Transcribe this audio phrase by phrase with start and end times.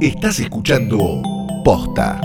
[0.00, 1.20] Estás escuchando
[1.62, 2.18] Posta.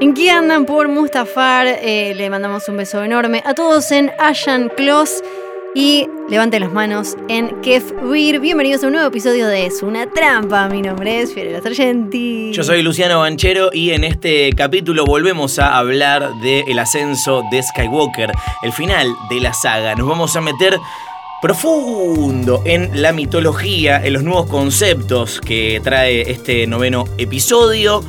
[0.00, 1.66] ¿En qué andan por Mustafar?
[1.66, 5.24] Eh, le mandamos un beso enorme a todos en Ashan Close
[5.74, 7.92] y levanten las manos en Kef.
[8.02, 10.68] Bienvenidos a un nuevo episodio de Es una trampa.
[10.68, 12.52] Mi nombre es Fiorella Sargenti.
[12.52, 18.32] Yo soy Luciano Banchero y en este capítulo volvemos a hablar del ascenso de Skywalker,
[18.62, 19.94] el final de la saga.
[19.94, 20.78] Nos vamos a meter
[21.40, 28.02] profundo en la mitología, en los nuevos conceptos que trae este noveno episodio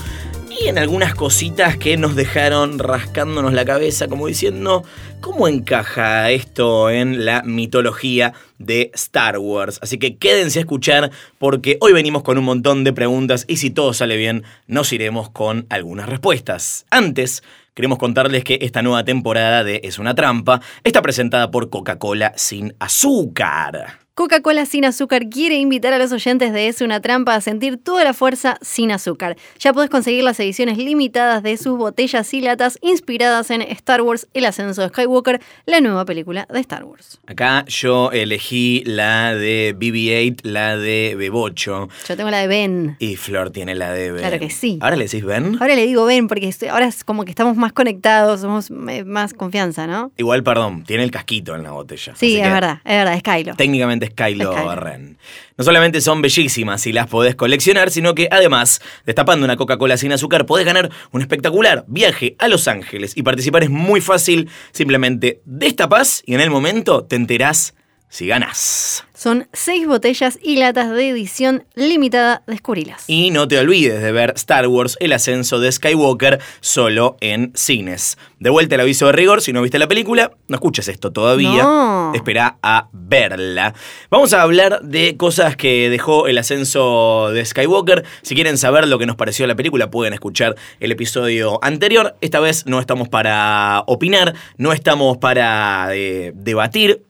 [0.66, 4.84] en algunas cositas que nos dejaron rascándonos la cabeza como diciendo,
[5.22, 9.80] ¿cómo encaja esto en la mitología de Star Wars?
[9.81, 13.70] Así que quédense a escuchar porque hoy venimos con un montón de preguntas y si
[13.70, 16.86] todo sale bien nos iremos con algunas respuestas.
[16.89, 22.34] Antes, queremos contarles que esta nueva temporada de Es una trampa está presentada por Coca-Cola
[22.36, 24.09] sin azúcar.
[24.20, 28.03] Coca-Cola sin azúcar quiere invitar a los oyentes de Es una trampa a sentir toda
[28.03, 29.38] la fuerza sin azúcar.
[29.59, 34.28] Ya podés conseguir las ediciones limitadas de sus botellas y latas inspiradas en Star Wars,
[34.34, 37.22] El ascenso de Skywalker, la nueva película de Star Wars.
[37.28, 41.88] Acá yo elegí la de BB-8, la de Bebocho.
[42.06, 42.97] Yo tengo la de Ben.
[43.00, 44.20] Y Flor tiene la de Ben.
[44.20, 44.80] Claro que sí.
[44.81, 45.56] ¿Ahora le decís Ben?
[45.62, 49.34] Ahora le digo Ben porque ahora es como que estamos más conectados, somos eh, más
[49.34, 50.12] confianza, ¿no?
[50.17, 52.14] Igual, perdón, tiene el casquito en la botella.
[52.17, 53.56] Sí, es verdad, es verdad, es Kylo.
[53.56, 54.76] Técnicamente es Kylo, Es Kylo.
[54.76, 55.18] Ren.
[55.58, 60.12] No solamente son bellísimas y las podés coleccionar, sino que además, destapando una Coca-Cola sin
[60.12, 63.16] azúcar, podés ganar un espectacular viaje a Los Ángeles.
[63.16, 67.74] Y participar es muy fácil, simplemente destapás y en el momento te enterás
[68.10, 69.06] si ganás.
[69.14, 73.04] Son seis botellas y latas de edición limitada, descubrilas.
[73.08, 78.18] Y no te olvides de ver Star Wars El ascenso de Skywalker solo en cines.
[78.40, 81.64] De vuelta el aviso de rigor, si no viste la película, no escuches esto todavía.
[81.64, 82.14] No.
[82.16, 83.74] Espera a verla.
[84.09, 88.06] Vamos a hablar de cosas que dejó el ascenso de Skywalker.
[88.22, 92.16] Si quieren saber lo que nos pareció la película, pueden escuchar el episodio anterior.
[92.22, 97.03] Esta vez no estamos para opinar, no estamos para eh, debatir,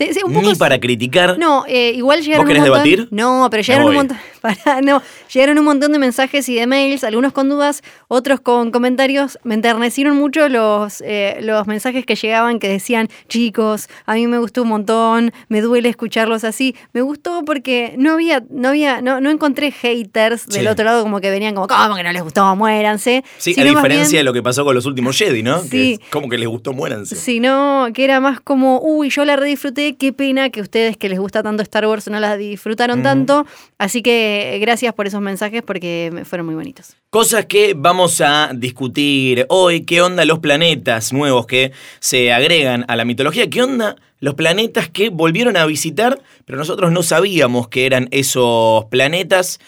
[0.00, 1.36] Te- sí, un poco ni para criticar.
[1.38, 2.84] No, eh, igual llegaron querés un montón.
[2.88, 3.08] debatir?
[3.10, 4.16] No, pero llegaron un montón.
[4.40, 5.02] Pará, no,
[5.32, 9.38] llegaron un montón de mensajes y de mails, algunos con dudas, otros con comentarios.
[9.44, 14.38] Me enternecieron mucho los, eh, los mensajes que llegaban que decían, chicos, a mí me
[14.38, 16.74] gustó un montón, me duele escucharlos así.
[16.92, 20.66] Me gustó porque no había, no había, no, no encontré haters del Sí.
[20.66, 22.54] otro lado como que venían como, ¿cómo que no les gustó?
[22.56, 23.24] Muéranse.
[23.38, 25.60] Sí, Sino a diferencia bien- de lo que pasó con los últimos Jedi, ¿no?
[25.62, 25.68] Sí.
[25.70, 27.16] Que es como que les gustó, muéranse.
[27.16, 31.18] sino que era más como, uy, yo la redisfruté, qué pena que ustedes que les
[31.18, 33.46] gusta tanto Star Wars no la disfrutaron tanto.
[33.78, 36.96] Así que eh, gracias por esos mensajes porque fueron muy bonitos.
[37.10, 39.82] Cosas que vamos a discutir hoy.
[39.84, 43.50] ¿Qué onda los planetas nuevos que se agregan a la mitología?
[43.50, 48.84] ¿Qué onda los planetas que volvieron a visitar, pero nosotros no sabíamos que eran esos
[48.86, 49.58] planetas?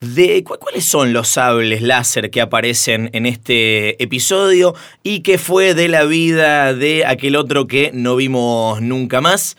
[0.00, 4.74] De, ¿cu- ¿Cuáles son los sables láser que aparecen en este episodio?
[5.02, 9.56] ¿Y qué fue de la vida de aquel otro que no vimos nunca más?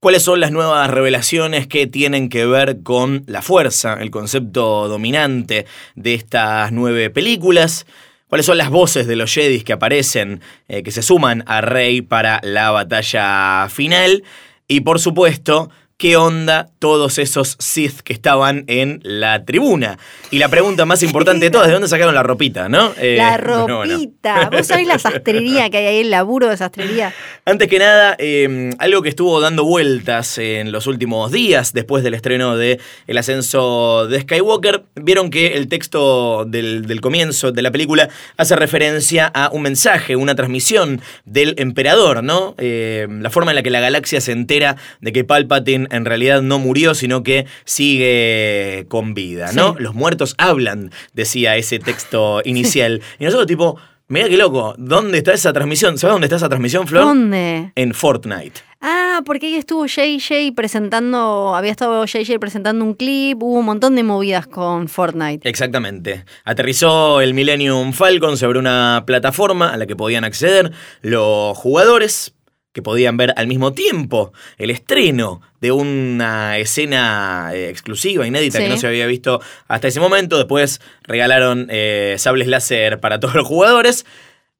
[0.00, 5.66] ¿Cuáles son las nuevas revelaciones que tienen que ver con la fuerza, el concepto dominante
[5.94, 7.84] de estas nueve películas?
[8.26, 12.00] ¿Cuáles son las voces de los Jedis que aparecen, eh, que se suman a Rey
[12.00, 14.24] para la batalla final?
[14.66, 15.68] Y por supuesto,
[16.00, 19.98] ¿qué onda todos esos Sith que estaban en la tribuna?
[20.30, 22.92] Y la pregunta más importante de todas, ¿de dónde sacaron la ropita, no?
[22.96, 23.84] Eh, la bueno.
[23.84, 24.48] ropita.
[24.50, 27.12] ¿Vos sabés la sastrería que hay ahí, el laburo de sastrería?
[27.44, 32.14] Antes que nada, eh, algo que estuvo dando vueltas en los últimos días, después del
[32.14, 37.70] estreno de El ascenso de Skywalker, vieron que el texto del, del comienzo de la
[37.70, 38.08] película
[38.38, 42.54] hace referencia a un mensaje, una transmisión del emperador, ¿no?
[42.56, 46.42] Eh, la forma en la que la galaxia se entera de que Palpatine en realidad
[46.42, 49.74] no murió, sino que sigue con vida, ¿no?
[49.76, 49.82] Sí.
[49.82, 53.02] Los muertos hablan, decía ese texto inicial.
[53.18, 53.78] Y nosotros tipo...
[54.08, 55.96] Mira qué loco, ¿dónde está esa transmisión?
[55.96, 57.04] ¿Sabes dónde está esa transmisión, Flor?
[57.04, 57.70] ¿Dónde?
[57.76, 58.60] En Fortnite.
[58.80, 63.94] Ah, porque ahí estuvo JJ presentando, había estado JJ presentando un clip, hubo un montón
[63.94, 65.48] de movidas con Fortnite.
[65.48, 66.24] Exactamente.
[66.44, 70.72] Aterrizó el Millennium Falcon sobre una plataforma a la que podían acceder
[71.02, 72.34] los jugadores
[72.80, 78.64] que podían ver al mismo tiempo el estreno de una escena eh, exclusiva, inédita, Sí.
[78.64, 80.38] que no se había visto hasta ese momento.
[80.38, 84.06] Después regalaron eh, sables láser para todos los jugadores.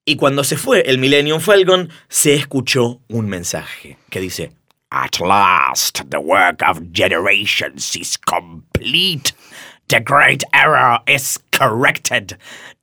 [0.04, 4.52] Y cuando se fue el Millennium Falcon, se escuchó un mensaje que dice:
[4.90, 9.32] At last, the work of generations is complete.
[9.88, 12.38] The great error is corrected.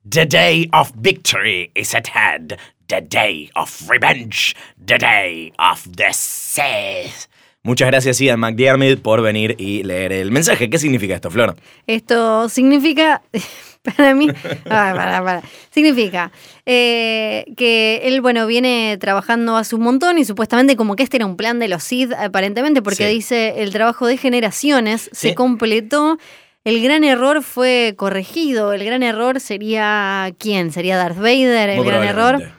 [0.10, 2.58] The day of victory is at hand.
[2.88, 4.56] The day of revenge.
[4.86, 7.28] The day of the Sith.
[7.64, 10.70] Muchas gracias, Ian McDiarmid, por venir y leer el mensaje.
[10.70, 11.58] ¿Qué significa esto, Flor?
[11.86, 13.22] Esto significa,
[13.84, 14.30] para mí,
[14.70, 15.42] ah, para, para.
[15.70, 16.32] significa
[16.66, 21.26] eh, que él, bueno, viene trabajando hace un montón y supuestamente como que este era
[21.26, 23.14] un plan de los Sith, aparentemente, porque Sí.
[23.16, 25.30] dice el trabajo de generaciones Sí.
[25.30, 26.18] se completó.
[26.64, 28.72] El gran error fue corregido.
[28.74, 30.72] El gran error sería quién?
[30.72, 31.70] Sería Darth Vader.
[31.70, 32.52] El Muy gran error.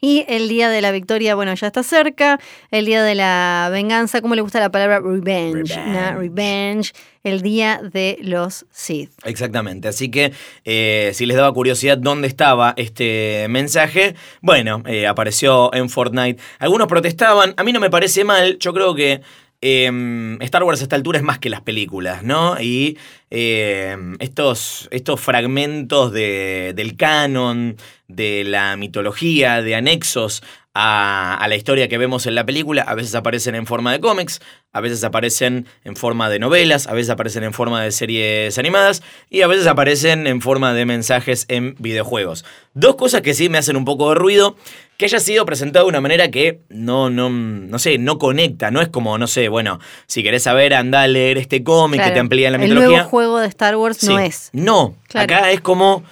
[0.00, 2.38] Y el día de la victoria, bueno, ya está cerca.
[2.70, 5.74] El día de la venganza, ¿cómo le gusta la palabra revenge?
[5.74, 6.12] Revenge.
[6.12, 6.18] ¿no?
[6.18, 6.92] Revenge.
[7.24, 9.10] El día de los Sith.
[9.24, 10.32] Exactamente, así que
[10.64, 16.40] eh, si les daba curiosidad dónde estaba este mensaje, bueno, eh, apareció en Fortnite.
[16.58, 19.20] Algunos protestaban, a mí no me parece mal, yo creo que
[19.60, 22.60] eh, Star Wars a esta altura es más que las películas, ¿no?
[22.60, 22.96] Y
[23.30, 27.76] eh, estos, estos fragmentos de- del canon,
[28.06, 30.42] de la mitología, de anexos
[30.74, 33.98] a, a la historia que vemos en la película, a veces aparecen en forma de
[34.00, 34.40] cómics,
[34.72, 39.02] a veces aparecen en forma de novelas, a veces aparecen en forma de series animadas
[39.28, 42.44] y a veces aparecen en forma de mensajes en videojuegos.
[42.74, 44.56] Dos cosas que sí me hacen un poco de ruido,
[44.98, 48.82] que haya sido presentado de una manera que no, no, no sé, no conecta, no
[48.82, 49.78] es como, no sé, bueno,
[50.08, 52.88] si querés saber, anda a leer este cómic que te amplía la el mitología.
[52.88, 54.50] nuevo juego de Star Wars no es.
[54.52, 55.24] No, Claro.
[55.36, 56.02] acá es como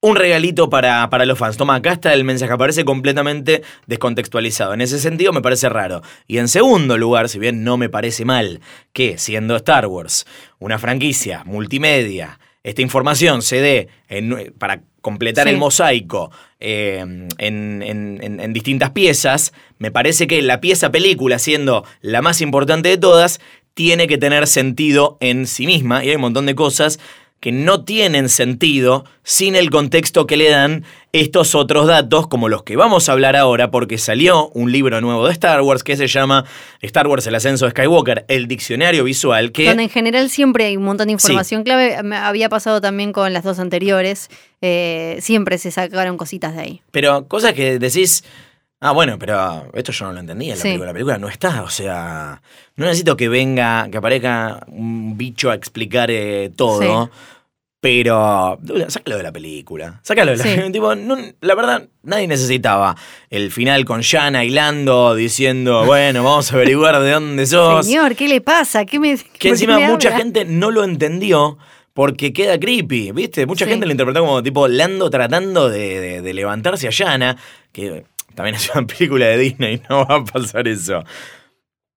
[0.00, 1.56] un regalito para, para los fans.
[1.58, 4.72] Toma, acá está el mensaje, aparece completamente descontextualizado.
[4.74, 6.02] En ese sentido me parece raro.
[6.26, 8.60] Y en segundo lugar, si bien no me parece mal
[8.94, 10.26] que, siendo Star Wars
[10.58, 15.50] una franquicia multimedia, esta información se dé en- para completar Sí.
[15.50, 16.30] el mosaico
[16.60, 17.30] eh, en,
[17.82, 22.88] en- en- en distintas piezas, me parece que la pieza película, siendo la más importante
[22.88, 23.38] de todas,
[23.74, 26.02] tiene que tener sentido en sí misma.
[26.02, 26.98] Y hay un montón de cosas
[27.44, 30.82] que no tienen sentido sin el contexto que le dan
[31.12, 35.26] estos otros datos, como los que vamos a hablar ahora, porque salió un libro nuevo
[35.26, 36.46] de Star Wars que se llama
[36.80, 39.66] Star Wars, el ascenso de Skywalker, el diccionario visual, que...
[39.66, 41.96] Donde en general siempre hay un montón de información clave.
[42.16, 44.30] Había pasado también con las dos anteriores.
[44.62, 46.82] Eh, siempre se sacaron cositas de ahí.
[46.92, 48.24] Pero cosas que decís,
[48.80, 50.68] ah, bueno, pero esto yo no lo entendía en la Sí.
[50.68, 50.86] película.
[50.86, 52.40] La película no está, o sea,
[52.76, 57.04] no necesito que venga, que aparezca un bicho a explicar eh, todo.
[57.04, 57.10] Sí.
[57.84, 58.58] Pero,
[58.88, 60.00] sácalo de la película.
[60.02, 60.58] Sácalo de la Sí.
[60.72, 62.96] tipo, no- La verdad, nadie necesitaba
[63.28, 67.84] el final con Shanna y Lando diciendo, bueno, vamos a averiguar de dónde sos.
[67.84, 68.86] Señor, ¿qué le pasa?
[68.86, 70.18] ¿Qué me, Que encima me mucha habla?
[70.18, 71.58] gente no lo entendió
[71.92, 73.44] porque queda creepy, ¿viste?
[73.44, 73.72] Mucha Sí.
[73.72, 77.36] gente lo interpretó como tipo Lando tratando de, de- de levantarse a Yana,
[77.70, 78.04] que
[78.34, 81.04] también es una película de Disney, no va a pasar eso.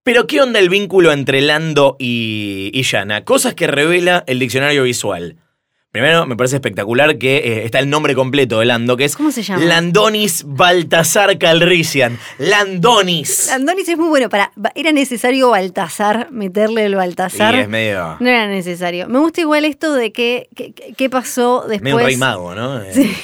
[0.03, 3.23] Pero ¿qué onda el vínculo entre Lando y, y Yana?
[3.23, 5.37] Cosas que revela el diccionario visual.
[5.91, 9.31] Primero, me parece espectacular que eh, está el nombre completo de Lando, que es ¿Cómo
[9.31, 9.63] se llama?
[9.63, 12.19] Landonis Baltasar Calrissian.
[12.37, 13.47] Landonis.
[13.49, 14.29] Landonis es muy bueno.
[14.29, 17.55] Para, ¿Era necesario Baltasar, meterle el Baltasar?
[17.55, 19.07] Y es medio, No era necesario.
[19.07, 21.81] Me gusta igual esto de que, que- que- qué pasó después.
[21.81, 22.81] medio un rey mago, ¿no?
[22.83, 23.15] Eh, Sí.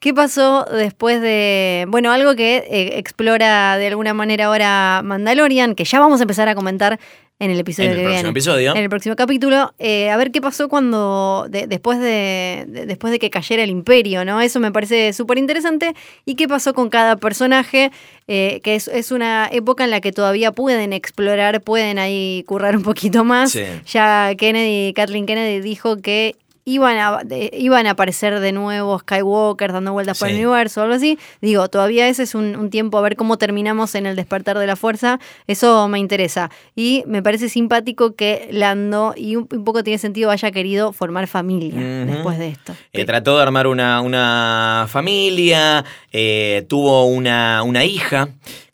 [0.00, 5.84] ¿Qué pasó después de, bueno, algo que eh, explora de alguna manera ahora Mandalorian, que
[5.84, 7.00] ya vamos a empezar a comentar
[7.40, 8.30] en el episodio En el que próximo viene.
[8.30, 8.70] episodio.
[8.74, 13.12] En el próximo capítulo, eh, a ver qué pasó cuando, de- después, de, de- después
[13.12, 14.40] de que cayera el imperio, ¿no?
[14.40, 15.94] Eso me parece súper interesante.
[16.24, 17.92] Y qué pasó con cada personaje,
[18.26, 22.76] eh, que es, es una época en la que todavía pueden explorar, pueden ahí currar
[22.76, 23.52] un poquito más.
[23.52, 23.62] Sí.
[23.86, 26.34] Ya Kennedy, Kathleen Kennedy dijo que
[26.72, 30.40] iban a, de- iban a aparecer de nuevo Skywalker dando vueltas por el Sí.
[30.44, 31.18] universo o algo así.
[31.40, 34.66] Digo, todavía ese es un, un tiempo a ver cómo terminamos en el despertar de
[34.66, 35.18] la fuerza.
[35.46, 36.50] Eso me interesa.
[36.76, 41.26] Y me parece simpático que Lando, y un, un poco tiene sentido, haya querido formar
[41.26, 42.74] familia después de esto.
[42.92, 48.28] Eh, trató de armar una, una familia, eh, tuvo una, una hija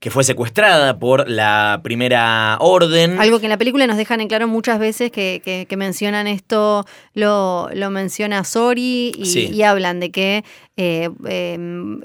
[0.04, 3.18] que fue secuestrada por la primera orden.
[3.18, 6.26] Algo que en la película nos dejan en claro muchas veces que, que- que mencionan
[6.26, 6.84] esto,
[7.14, 9.48] lo, lo menciona Sori y, Sí.
[9.50, 10.44] y hablan de que,
[10.76, 11.56] eh, eh,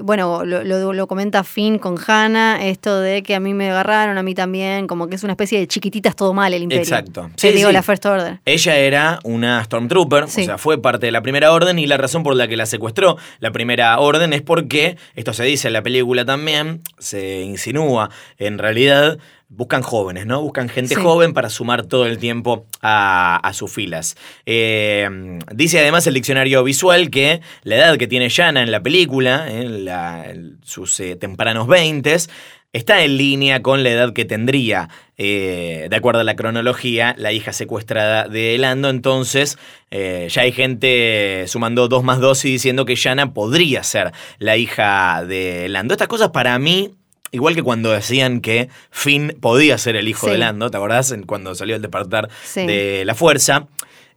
[0.02, 4.18] bueno, lo, lo- lo comenta Finn con Hannah, esto de que a mí me agarraron,
[4.18, 6.84] a mí también, como que es una especie de chiquititas todo mal el imperio.
[6.84, 7.26] Exacto.
[7.28, 7.74] Eh, Sí, digo, sí.
[7.74, 8.40] la First Order.
[8.46, 10.42] Ella era una Stormtrooper, Sí.
[10.42, 12.66] o sea, fue parte de la primera orden y la razón por la que la
[12.68, 18.10] secuestró la primera orden es porque, esto se dice en la película también, se insinúa
[18.38, 19.18] en realidad,
[19.50, 20.41] buscan jóvenes, ¿no?
[20.41, 21.01] Buscan gente Sí.
[21.01, 24.15] joven para sumar todo el tiempo a, a sus filas.
[24.46, 25.10] Eh,
[25.53, 29.86] dice además el diccionario visual que la edad que tiene Yana en la película, en
[29.86, 32.15] la- en sus eh, tempranos 20
[32.72, 37.32] está en línea con la edad que tendría, eh, de acuerdo a la cronología, la
[37.32, 38.89] hija secuestrada de Lando.
[38.89, 39.58] Entonces,
[39.89, 44.56] eh, ya hay gente sumando 2 más 2 y diciendo que Yana podría ser la
[44.58, 45.96] hija de Lando.
[45.96, 46.91] Estas cosas para mí
[47.32, 50.32] Igual que cuando decían que Finn podía ser el hijo Sí.
[50.34, 51.14] de Lando, ¿te acordás?
[51.26, 52.66] Cuando salió el despertar Sí.
[52.66, 53.68] de la fuerza.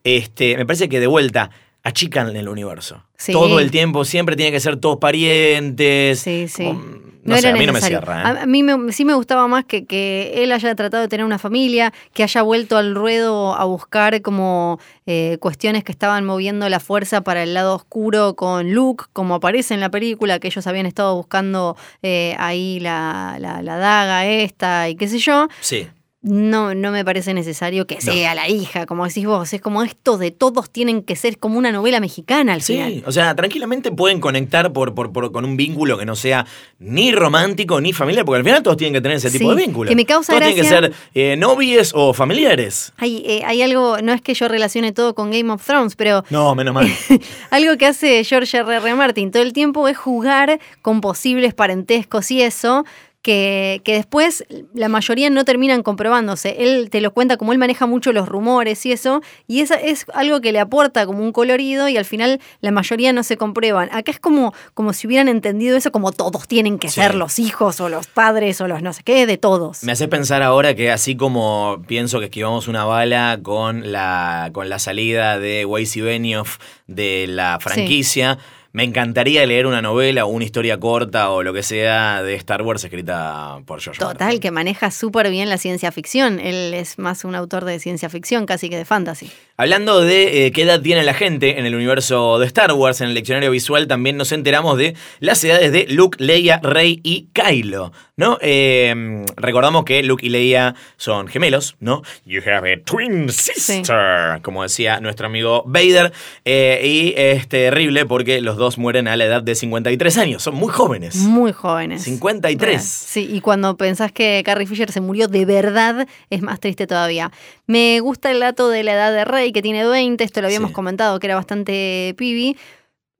[0.05, 1.51] Este, me parece que de vuelta
[1.85, 3.05] achican el universo.
[3.17, 3.33] Sí.
[3.33, 6.21] Todo el tiempo, siempre tiene que ser todos parientes.
[6.21, 6.65] Sí, sí.
[6.65, 7.99] Como- no, sé, era a mí no me necesario.
[7.99, 8.21] cierra.
[8.21, 8.39] ¿eh?
[8.39, 11.25] A, a mí me- sí me gustaba más que, que él haya tratado de tener
[11.25, 16.69] una familia, que haya vuelto al ruedo a buscar como eh, cuestiones que estaban moviendo
[16.69, 20.67] la fuerza para el lado oscuro con Luke, como aparece en la película, que ellos
[20.67, 25.49] habían estado buscando eh, ahí la, la- la daga esta y qué sé yo.
[25.61, 25.89] Sí.
[26.25, 28.01] No, no me parece necesario que No.
[28.13, 29.53] sea la hija, como decís vos.
[29.53, 33.03] Es como esto de todos tienen que ser como una novela mexicana al Sí, final.
[33.07, 36.47] o sea, tranquilamente pueden conectar por, por- por- con un vínculo que no sea
[36.79, 39.67] ni romántico ni familiar, porque al final todos tienen que tener ese tipo Sí, de
[39.67, 39.89] vínculo.
[39.89, 42.93] que me causa todos tienen que ser eh, novies o familiares.
[42.99, 46.25] Hay, eh, hay algo, no es que yo relacione todo con Game of Thrones, pero
[46.31, 46.87] No, menos mal.
[47.51, 48.77] algo que hace George R.
[48.77, 48.95] R.
[48.95, 52.85] Martin todo el tiempo es jugar con posibles parentescos y eso.
[53.23, 56.57] Que, que después la mayoría no terminan comprobándose.
[56.59, 60.07] Él te lo cuenta como él maneja mucho los rumores y eso, y esa es
[60.13, 63.89] algo que le aporta como un colorido y al final la mayoría no se comprueban.
[63.93, 67.01] Acá es como, como si hubieran entendido eso como todos tienen que Sí.
[67.01, 69.85] ser los hijos o los padres o los no sé qué, de todos.
[69.85, 74.69] Me hace pensar ahora que así como pienso que esquivamos una bala con la, con
[74.69, 78.39] la salida de Weiss y Benioff de la franquicia,
[78.73, 82.63] me encantaría leer una novela o una historia corta o lo que sea de Star
[82.63, 86.41] Wars escrita por George Total, que maneja súper bien la ciencia ficción.
[86.41, 89.31] Él es más un autor de ciencia ficción casi que de fantasy.
[89.57, 93.09] Hablando de eh, qué edad tiene la gente en el universo de Star Wars, en
[93.09, 97.93] el leccionario visual también nos enteramos de las edades de Luke, Leia, Rey y Kylo,
[98.17, 98.39] ¿no?
[98.41, 102.03] Eh, recordamos que Luke y Leia son gemelos, ¿no?
[102.25, 106.13] You have a twin sister, como decía nuestro amigo Vader.
[106.45, 110.55] Eh, y es terrible porque los dos mueren a la edad de 53 años, son
[110.55, 111.17] muy jóvenes.
[111.17, 112.03] Muy jóvenes.
[112.03, 112.69] 53.
[112.69, 112.81] Real.
[112.81, 117.31] Sí, y cuando pensás que Carrie Fisher se murió de verdad, es más triste todavía.
[117.67, 120.71] Me gusta el dato de la edad de Rey, que tiene 20, esto lo habíamos
[120.71, 120.75] Sí.
[120.75, 122.57] comentado, que era bastante pibi.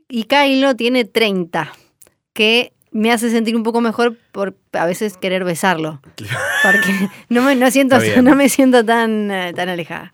[0.09, 1.73] Y Kylo tiene 30,
[2.35, 6.03] que me hace sentir un poco mejor por a veces querer besarlo.
[6.63, 10.13] Porque no me, no siento, no me siento tan, eh, tan alejada.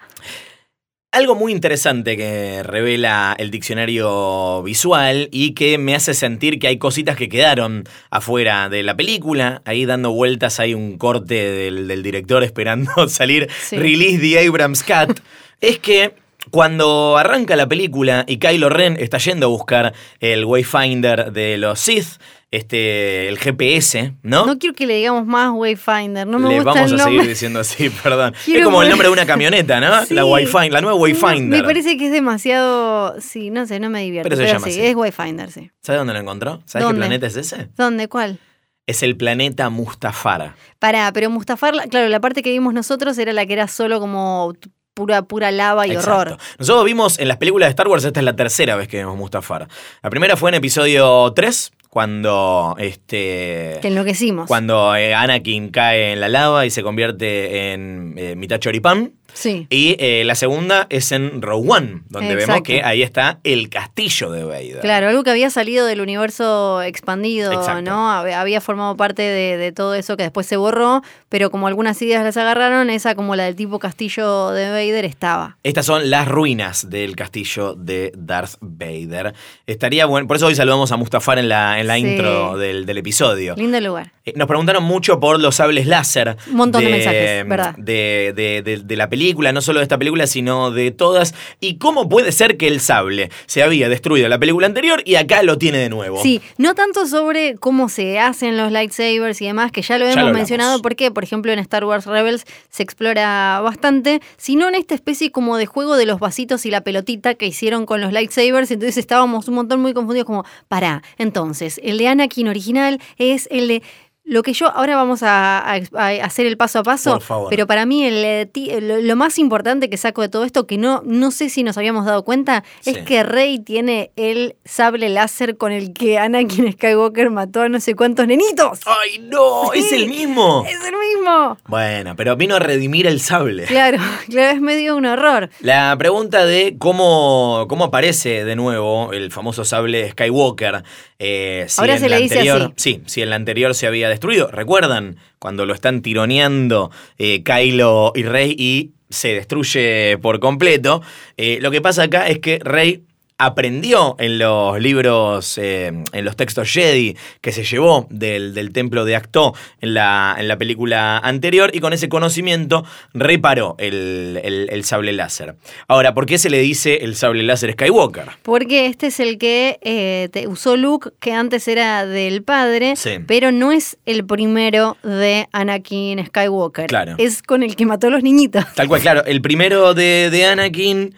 [1.10, 6.76] Algo muy interesante que revela el diccionario visual y que me hace sentir que hay
[6.78, 9.62] cositas que quedaron afuera de la película.
[9.64, 13.76] Ahí dando vueltas hay un corte del, del director esperando salir Sí.
[13.78, 15.18] Release the Abrams Cut.
[15.60, 16.14] es que
[16.50, 21.78] cuando arranca la película y Kylo Ren está yendo a buscar el Wayfinder de los
[21.78, 22.18] Sith,
[22.50, 24.46] este, el GPS, ¿no?
[24.46, 27.26] No quiero que le digamos más Wayfinder, no me Le gusta vamos el a seguir
[27.26, 28.34] diciendo así, perdón.
[28.46, 30.04] Quiero es como el nombre de una camioneta, ¿no?
[30.06, 30.14] Sí.
[30.14, 31.60] La Wayfinder, la nueva Wayfinder.
[31.60, 33.20] Me parece que es demasiado.
[33.20, 34.30] Sí, no sé, no me divierte.
[34.30, 34.86] Pero Pero, se llama sí, así.
[34.88, 35.70] es Wayfinder, sí.
[35.82, 36.62] ¿Sabes dónde lo encontró?
[36.64, 37.00] ¿Sabes ¿Dónde?
[37.02, 37.68] qué planeta es ese?
[37.76, 38.08] ¿Dónde?
[38.08, 38.38] ¿Cuál?
[38.86, 40.54] Es el planeta Mustafar.
[40.78, 44.00] Pará, pero Mustafar, la- claro, la parte que vimos nosotros era la que era solo
[44.00, 44.54] como
[44.98, 46.10] pura, pura lava y Exacto.
[46.32, 46.38] horror.
[46.58, 49.16] Nosotros vimos en las películas de Star Wars, esta es la tercera vez que vemos
[49.16, 49.68] Mustafar.
[50.02, 53.78] La primera fue en episodio 3, cuando este.
[53.80, 54.48] Que enloquecimos.
[54.48, 59.12] Cuando eh, Anakin cae en la lava y se convierte en eh, mitad choripán.
[59.32, 59.66] Sí.
[59.70, 64.30] Y eh, la segunda es en Rogue One, donde vemos que ahí está el castillo
[64.30, 64.80] de Vader.
[64.80, 67.82] Claro, algo que había salido del universo expandido, Exacto.
[67.82, 68.08] ¿no?
[68.10, 72.00] Hab- Había formado parte de, de todo eso que después se borró, pero como algunas
[72.02, 75.56] ideas las agarraron, esa como la del tipo castillo de Vader estaba.
[75.62, 79.34] Estas son las ruinas del castillo de Darth Vader.
[79.66, 82.00] Estaría bueno, por eso hoy saludamos a Mustafar en la, en la Sí.
[82.06, 83.54] intro del, del episodio.
[83.56, 84.12] Lindo lugar.
[84.24, 86.36] Eh, Nos preguntaron mucho por los sables láser.
[86.48, 87.74] Un montón de mensajes, ¿verdad?
[87.76, 89.17] De, de- de- de la película,
[89.52, 91.34] no solo de esta película, sino de todas.
[91.60, 95.16] Y cómo puede ser que el sable se había destruido en la película anterior y
[95.16, 96.22] acá lo tiene de nuevo.
[96.22, 100.12] Sí, no tanto sobre cómo se hacen los lightsabers y demás, que ya lo Ya
[100.12, 104.74] hemos lo mencionado, porque, por ejemplo, en Star Wars Rebels se explora bastante, sino en
[104.74, 108.12] esta especie como de juego de los vasitos y la pelotita que hicieron con los
[108.12, 108.70] lightsabers.
[108.70, 113.68] Entonces estábamos un montón muy confundidos, como, pará, entonces, el de Anakin original es el
[113.68, 113.82] de
[114.28, 117.46] Lo que yo, ahora vamos a, a- a hacer el paso a paso, Por favor.
[117.50, 120.76] pero para mí el, eh, lo, lo más importante que saco de todo esto, que
[120.76, 122.90] no, no sé si nos habíamos dado cuenta, Sí.
[122.90, 127.80] es que Rey tiene el sable láser con el que Anakin Skywalker mató a no
[127.80, 128.80] sé cuántos nenitos.
[128.86, 129.72] ¡Ay, no!
[129.72, 130.64] ¿Es el mismo?
[130.68, 131.56] Es el mismo.
[131.66, 133.64] Bueno, pero vino a redimir el sable.
[133.64, 135.48] Claro, claro, es medio un horror.
[135.60, 140.82] La pregunta de cómo, cómo aparece de nuevo el famoso sable Skywalker.
[141.18, 142.72] eh, si Ahora se le dice anterior- así.
[142.76, 144.48] Sí, si en la anterior se había destruido.
[144.50, 151.02] ¿Recuerdan cuando lo están tironeando eh, Kylo y Rey y se destruye por completo?
[151.36, 153.04] Eh, lo que pasa acá es que Rey
[153.40, 159.04] aprendió en los libros, eh, en los textos Jedi que se llevó del, del templo
[159.04, 164.68] de Acto en la, en la película anterior y con ese conocimiento reparó el, el-
[164.70, 165.54] el sable láser.
[165.86, 168.24] Ahora, ¿por qué se le dice el sable láser Skywalker?
[168.42, 173.18] Porque este es el que eh, te- usó Luke, que antes era del padre, Sí.
[173.26, 176.86] pero no es el primero de Anakin Skywalker.
[176.86, 177.14] Claro.
[177.18, 178.64] Es con el que mató a los niñitos.
[178.74, 181.14] Tal cual, claro, el primero de, de Anakin,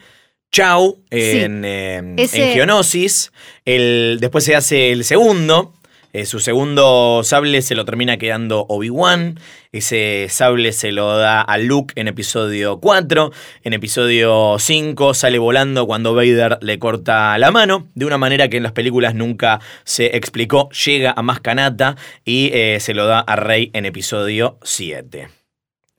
[0.51, 3.31] Chau, en, eh, Ese- en Geonosis.
[3.65, 5.73] El, después se hace el segundo.
[6.13, 9.39] eh, su segundo sable se lo termina quedando Obi-Wan.
[9.71, 13.31] Ese sable se lo da a Luke en episodio 4.
[13.63, 17.87] En episodio 5 sale volando cuando Vader le corta la mano.
[17.95, 20.67] De una manera que en las películas nunca se explicó.
[20.85, 25.29] Llega a Mascanata y eh, se lo da a Rey en episodio 7.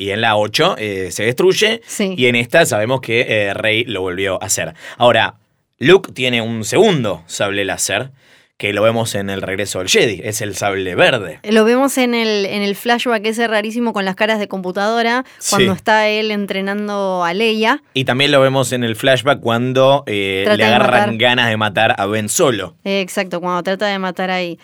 [0.02, 1.80] Y en la 8 eh, se destruye.
[1.86, 2.14] Sí.
[2.16, 4.74] Y en esta sabemos que eh, Rey lo volvió a hacer.
[4.98, 5.34] Ahora,
[5.78, 8.10] Luke tiene un segundo sable láser
[8.56, 10.20] que lo vemos en el regreso del Jedi.
[10.22, 11.40] Es el sable verde.
[11.42, 15.72] Lo vemos en el, en el flashback ese rarísimo con las caras de computadora, cuando
[15.72, 15.76] Sí.
[15.76, 17.82] está él entrenando a Leia.
[17.94, 22.06] Y también lo vemos en el flashback cuando eh, le agarran ganas de matar a
[22.06, 22.76] Ben Solo.
[22.84, 24.58] Eh, exacto, cuando trata de matar ahí.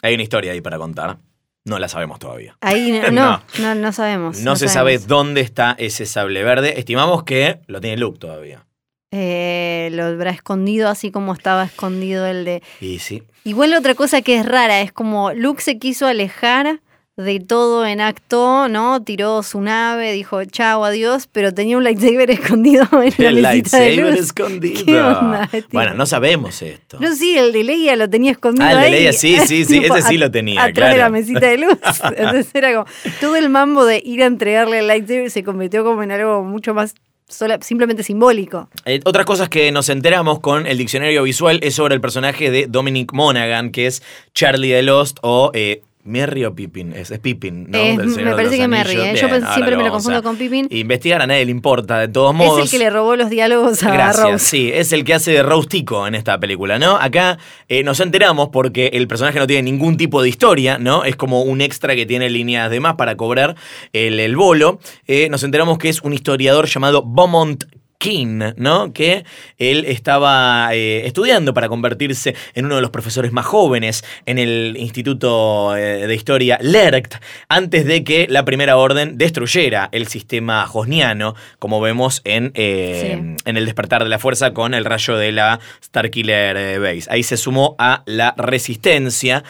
[0.00, 1.18] Hay una historia ahí para contar.
[1.64, 2.56] No la sabemos todavía.
[2.60, 4.40] Ahí no, no, no, no sabemos.
[4.40, 6.78] No, se sabe dónde está ese sable verde.
[6.78, 8.66] Estimamos que lo tiene Luke todavía.
[9.14, 13.22] Eh, lo habrá escondido así como estaba escondido el de Y sí.
[13.44, 16.80] Igual otra cosa que es rara es como Luke se quiso alejar
[17.16, 19.02] de todo en acto, ¿no?
[19.02, 23.42] Tiró su nave, dijo chao, adiós, pero tenía un lightsaber escondido en la El de
[23.42, 24.18] lightsaber luz.
[24.18, 24.84] escondido.
[24.86, 25.62] ¿Qué onda, tío?
[25.72, 26.96] bueno, no sabemos esto.
[27.00, 28.92] No, sí, el de Leia lo tenía escondido Ah, el de ahí.
[28.92, 30.98] Leia, sí, sí, sí, Tipo, ese sí lo tenía, Atrás de claro.
[30.98, 31.76] la mesita de luz.
[32.16, 32.86] Entonces era como,
[33.20, 36.72] todo el mambo de ir a entregarle el lightsaber se convirtió como en algo mucho
[36.72, 36.94] más
[37.28, 38.70] sola- simplemente simbólico.
[38.86, 42.66] Eh, otras cosas que nos enteramos con el diccionario visual es sobre el personaje de
[42.68, 44.02] Dominic Monaghan, que es
[44.34, 46.92] Charlie de Lost o eh, Merry o Pippin.
[46.92, 47.78] Es, es Pippin, ¿no?
[47.78, 48.94] Es- me parece que Merry.
[49.00, 49.14] ¿eh?
[49.20, 50.66] Yo Bien, siempre me lo confundo a con Pippin.
[50.70, 52.58] Investigar a nadie le importa, de todos modos.
[52.58, 54.44] Es el que le robó los diálogos a Gracias, Rose.
[54.44, 56.96] sí, es el que hace de Rose Tico en esta película, ¿no?
[56.96, 57.38] Acá
[57.68, 61.04] eh, nos enteramos porque el personaje no tiene ningún tipo de historia, ¿no?
[61.04, 63.54] Es como un extra que tiene líneas de más para cobrar
[63.92, 64.80] el, el bolo.
[65.06, 67.64] Eh, nos enteramos que es un historiador llamado Beaumont
[68.02, 68.92] King, ¿no?
[68.92, 69.24] Que
[69.58, 74.74] él estaba eh, estudiando para convertirse en uno de los profesores más jóvenes en el
[74.76, 77.14] Instituto eh, de Historia LERCT,
[77.48, 83.36] antes de que la Primera Orden destruyera el sistema josniano, como vemos en, eh, Sí.
[83.44, 87.04] en el despertar de la fuerza con el rayo de la Starkiller Base.
[87.08, 89.44] Ahí se sumó a la resistencia.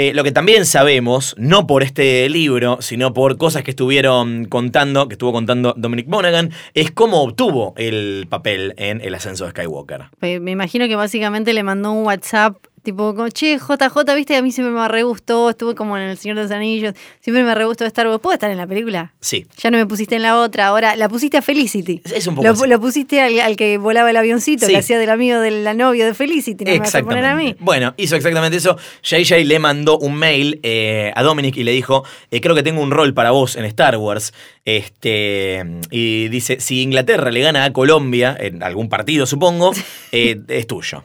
[0.00, 5.08] Eh, lo que también sabemos, no por este libro, sino por cosas que estuvieron contando,
[5.08, 10.02] que estuvo contando Dominic Monaghan, es cómo obtuvo el papel en El ascenso de Skywalker.
[10.20, 12.54] Me imagino que básicamente le mandó un WhatsApp
[12.88, 16.16] tipo, como, che, JJ, viste, a mí siempre me re gustó, estuve como en El
[16.16, 18.20] Señor de los Anillos, siempre me re gustó Star Wars.
[18.20, 19.12] ¿Puedo estar en la película?
[19.20, 19.46] Sí.
[19.58, 22.00] Ya no me pusiste en la otra, ahora la pusiste a Felicity.
[22.04, 22.66] Es- un poco lo, así.
[22.66, 24.72] lo pusiste al, al que volaba el avioncito, Sí.
[24.72, 27.36] que hacía del amigo de la novia de Felicity, no me vas a poner a
[27.36, 27.54] mí.
[27.60, 28.78] Bueno, hizo exactamente eso.
[29.02, 32.80] JJ le mandó un mail eh, a Dominic y le dijo, eh, creo que tengo
[32.80, 34.32] un rol para vos en Star Wars.
[34.64, 39.72] Este, y dice, si Inglaterra le gana a Colombia, en algún partido supongo,
[40.12, 41.02] eh, es tuyo.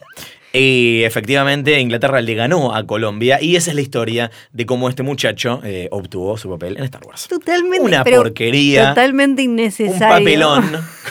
[0.56, 5.02] Y efectivamente Inglaterra le ganó a Colombia y esa es la historia de cómo este
[5.02, 7.26] muchacho eh, obtuvo su papel en Star Wars.
[7.26, 7.80] Totalmente.
[7.84, 8.90] Una porquería.
[8.90, 9.98] Totalmente Un innecesario.
[10.18, 10.64] papelón.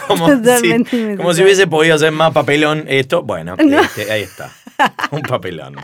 [0.07, 3.21] Como, Totalmente si, como si hubiese podido ser más papelón esto.
[3.23, 3.81] Bueno, No.
[3.81, 4.49] este, ahí está.
[5.11, 5.75] Un papelón.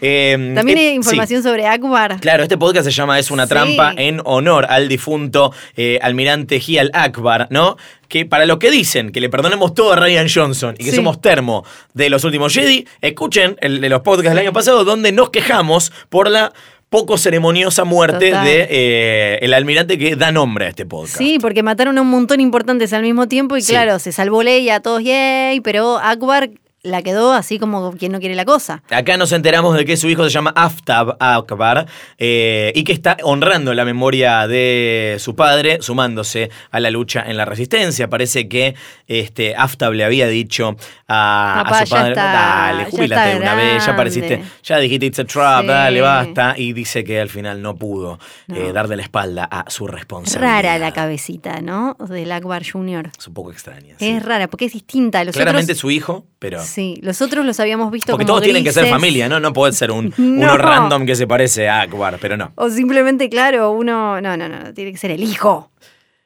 [0.00, 2.18] Eh, También eh, hay información sobre Akbar.
[2.20, 3.50] Claro, este podcast se llama Es una Sí.
[3.50, 7.76] trampa en honor al difunto eh, almirante Hial Akbar, ¿no?
[8.08, 10.96] Que para los que dicen que le perdonemos todo a Ryan Johnson y que Sí.
[10.96, 15.12] somos termo de los últimos Jedi, escuchen el de los podcasts del año pasado donde
[15.12, 16.52] nos quejamos por la
[16.90, 18.44] poco ceremoniosa muerte Total.
[18.44, 21.16] de eh, el almirante que da nombre a este podcast.
[21.18, 23.72] Sí, porque mataron a un montón importantes al mismo tiempo y Sí.
[23.72, 26.50] claro, se salvó Leia, todos yay, pero Akbar
[26.84, 28.82] la quedó así como quien no quiere la cosa.
[28.90, 31.86] Acá nos enteramos de que su hijo se llama Aftab Akbar
[32.18, 37.36] eh, y que está honrando la memoria de su padre, sumándose a la lucha en
[37.36, 38.08] la resistencia.
[38.08, 38.74] Parece que
[39.08, 40.76] este, Aftab le había dicho
[41.08, 44.48] a, su padre, está- dale, está de una vez, ya apareciste, grande".
[44.62, 45.66] ya dijiste it's a trap, Sí.
[45.68, 46.54] dale, basta.
[46.56, 48.56] Y dice que al final no pudo No.
[48.56, 50.52] eh, darle la espalda a su responsabilidad.
[50.62, 51.96] Rara la cabecita, ¿no?
[52.08, 53.10] Del Akbar Jr.
[53.18, 53.94] Es un poco extraña.
[53.98, 54.08] sí.
[54.10, 55.20] Es rara, porque es distinta.
[55.20, 56.62] a Los Claramente otros, su hijo, pero...
[56.62, 59.40] Sí, los otros los habíamos visto Porque como todos tienen que ser familia, ¿no?
[59.40, 60.44] No puede ser un, No.
[60.44, 62.52] uno random que se parece a Akbar, pero no.
[62.56, 64.20] O simplemente, claro, uno.
[64.20, 65.70] No, no, no, tiene que ser el hijo.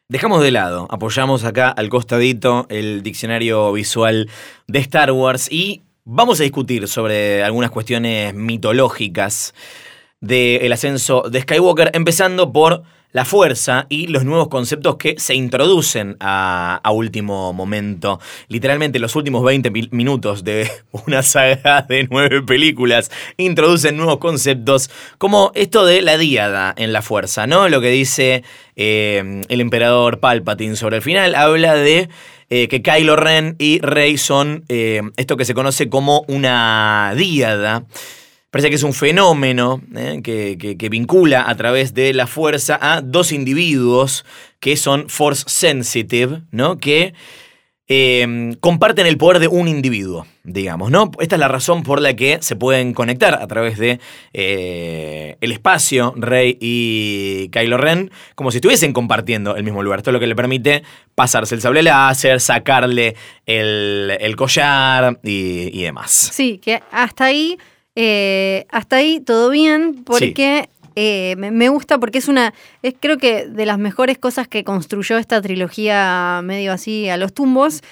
[0.09, 4.31] Dejamos de lado, apoyamos acá al costadito el diccionario visual
[4.67, 9.55] de Star Wars y vamos a discutir sobre algunas cuestiones mitológicas
[10.21, 16.17] del ascenso de Skywalker, empezando por la fuerza y los nuevos conceptos que se introducen
[16.21, 18.21] a, último momento.
[18.49, 20.71] Literalmente los últimos 20 mi- minutos de
[21.07, 27.03] una saga de nueve películas introducen nuevos conceptos como esto de la díada en la
[27.03, 27.69] fuerza, ¿no?
[27.69, 28.45] Lo que dice
[28.77, 32.09] eh, el emperador Palpatine sobre el final habla de
[32.51, 37.85] eh, que Kylo Ren y Rey son eh, esto que se conoce como una díada.
[38.51, 43.03] Parece que es un fenómeno eh, que, que- vincula a través de la fuerza a
[43.03, 44.25] dos individuos
[44.59, 46.79] que son force sensitive, ¿no?
[46.79, 47.13] Que
[47.91, 51.11] eh, comparten el poder de un individuo, digamos, ¿no?
[51.21, 53.99] Esta es la razón por la que se pueden conectar a través de
[54.35, 60.01] eh, el espacio, Rey y Kylo Ren, como si estuviesen compartiendo el mismo lugar.
[60.01, 60.83] Esto es lo que le permite
[61.15, 63.15] pasarse el sable láser, sacarle
[63.47, 66.31] el, el collar y demás.
[66.33, 67.59] Sí, que hasta ahí.
[68.01, 70.69] Eh, hasta ahí todo bien, porque.
[71.01, 74.65] eh, me, me gusta porque es una, es creo que de las mejores cosas que
[74.65, 77.83] construyó esta trilogía medio así a los tumbos,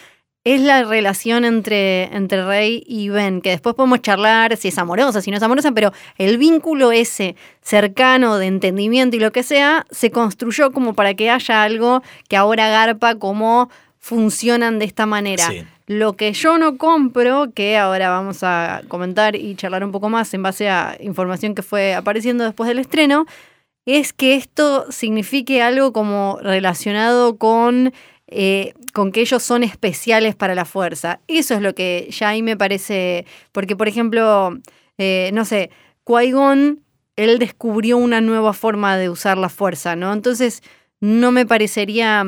[0.42, 5.20] es la relación entre, entre Rey y Ben, que después podemos charlar si es amorosa,
[5.20, 9.86] si no es amorosa, pero el vínculo ese cercano de entendimiento y lo que sea,
[9.90, 15.48] se construyó como para que haya algo que ahora garpa como funcionan de esta manera.
[15.48, 15.64] Sí.
[15.86, 20.34] Lo que yo no compro, que ahora vamos a comentar y charlar un poco más
[20.34, 23.24] en base a información que fue apareciendo después del estreno,
[23.86, 27.92] es que esto signifique algo como relacionado con,
[28.26, 31.20] eh, con que ellos son especiales para la fuerza.
[31.28, 34.58] Eso es lo que ya ahí me parece, porque por ejemplo,
[34.98, 35.70] eh, no sé,
[36.04, 36.80] Qui-Gon,
[37.14, 40.12] él descubrió una nueva forma de usar la fuerza, ¿no?
[40.12, 40.62] Entonces,
[41.00, 42.24] no me parecería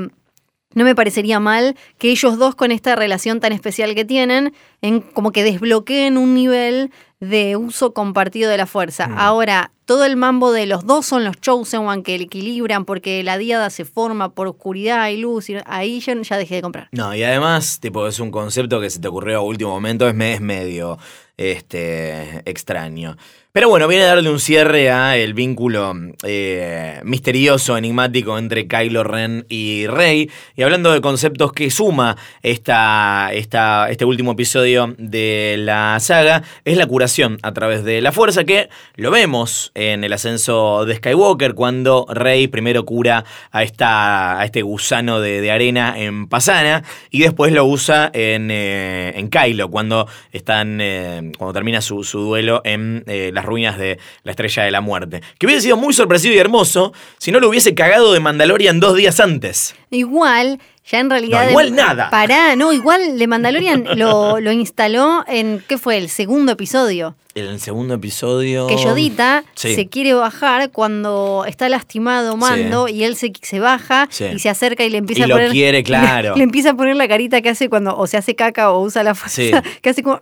[0.78, 5.00] no me parecería mal que ellos dos con esta relación tan especial que tienen, en
[5.00, 9.08] como que desbloqueen un nivel de uso compartido de la fuerza.
[9.08, 9.18] Mm.
[9.18, 13.38] Ahora, todo el mambo de los dos son los Chosen One que equilibran porque la
[13.38, 16.88] diada se forma por oscuridad y luz, y ahí yo ya dejé de comprar.
[16.92, 20.14] No, y además, tipo, es un concepto que se te ocurrió a último momento, es,
[20.14, 20.98] me- es medio
[21.36, 23.16] este, extraño.
[23.50, 29.04] Pero bueno, viene a darle un cierre a el vínculo eh, misterioso, enigmático entre Kylo
[29.04, 30.30] Ren y Rey.
[30.54, 36.76] Y hablando de conceptos que suma esta, esta, este último episodio de la saga, es
[36.76, 41.54] la curación a través de la fuerza, que lo vemos en el ascenso de Skywalker,
[41.54, 47.50] cuando Rey primero cura a, esta, a este gusano de, arena en Pasana, y después
[47.52, 50.80] lo usa en, eh, en Kylo, cuando están.
[50.82, 54.80] eh, cuando termina su, su duelo en eh, las ruinas de la Estrella de la
[54.80, 55.22] Muerte.
[55.38, 58.96] Que hubiese sido muy sorpresivo y hermoso si no lo hubiese cagado de Mandalorian dos
[58.96, 59.74] días antes.
[59.90, 61.44] Igual, ya en realidad...
[61.44, 62.10] No, igual nada.
[62.10, 65.96] Pará, no, igual de Mandalorian lo, lo instaló en, ¿qué fue?
[65.98, 67.16] El segundo episodio.
[67.34, 68.66] En el segundo episodio.
[68.66, 69.74] Que Yodita Sí.
[69.76, 74.24] se quiere bajar cuando está lastimado Mando y él se, se baja Sí.
[74.34, 75.50] y se acerca y le empieza Y a lo poner.
[75.52, 76.30] quiere, claro.
[76.32, 78.82] Le, le empieza a poner la carita que hace cuando o se hace caca o
[78.82, 79.36] usa la fuerza.
[79.36, 79.52] Sí.
[79.82, 80.20] Que hace como.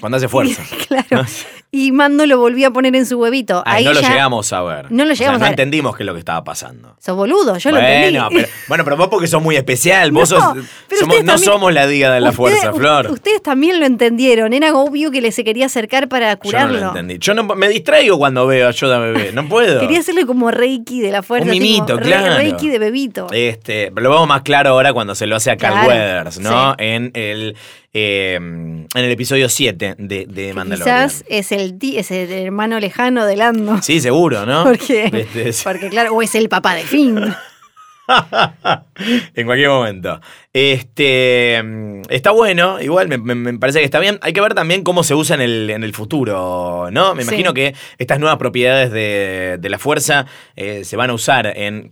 [0.00, 0.62] Cuando hace fuerza.
[0.86, 1.24] claro.
[1.70, 3.62] Y Mando lo volvía a poner en su huevito.
[3.66, 4.90] Ay, Ahí no lo llegamos a ver.
[4.90, 5.52] No lo O sea, llegamos no a ver.
[5.60, 6.96] entendimos qué es lo que estaba pasando.
[6.98, 8.16] Sos boludo, yo lo entendí.
[8.18, 10.10] bueno, pero, bueno, pero vos porque sos muy especial.
[10.10, 13.10] Vos No, sos, pero somos- no también- somos la Diga de la Ustedes- Fuerza, Flor.
[13.10, 14.54] Ustedes también lo entendieron.
[14.54, 16.80] Era obvio que le se quería acercar para Yo no curarlo.
[16.80, 17.18] lo entendí.
[17.18, 19.32] Yo no, me distraigo cuando veo a Yoda bebé.
[19.34, 19.78] No puedo.
[19.80, 21.46] Quería hacerle como Reiki de la fuerza.
[21.48, 22.34] Un tipo, mimito, re- claro.
[22.36, 23.26] Reiki de bebito.
[23.30, 26.70] Este, lo vemos más claro ahora cuando se lo hace a Carl Claro, Weathers, ¿no?
[26.70, 26.76] sí.
[26.78, 27.56] En el
[27.94, 31.08] eh, en el episodio 7 de, de Mandalorian.
[31.08, 33.80] Quizás es el, ti- es el hermano lejano de Lando.
[33.82, 34.64] Sí, seguro, ¿no?
[34.64, 35.62] Porque, Este, sí.
[35.64, 37.34] porque claro, o es el papá de Finn.
[39.34, 40.20] en cualquier momento.
[40.52, 41.62] Este
[42.08, 44.18] está bueno, igual me, me- me parece que está bien.
[44.22, 47.14] Hay que ver también cómo se usa en el, en el futuro, ¿no?
[47.14, 47.28] Me Sí.
[47.28, 51.90] imagino que estas nuevas propiedades de, de la fuerza eh, se van a usar en.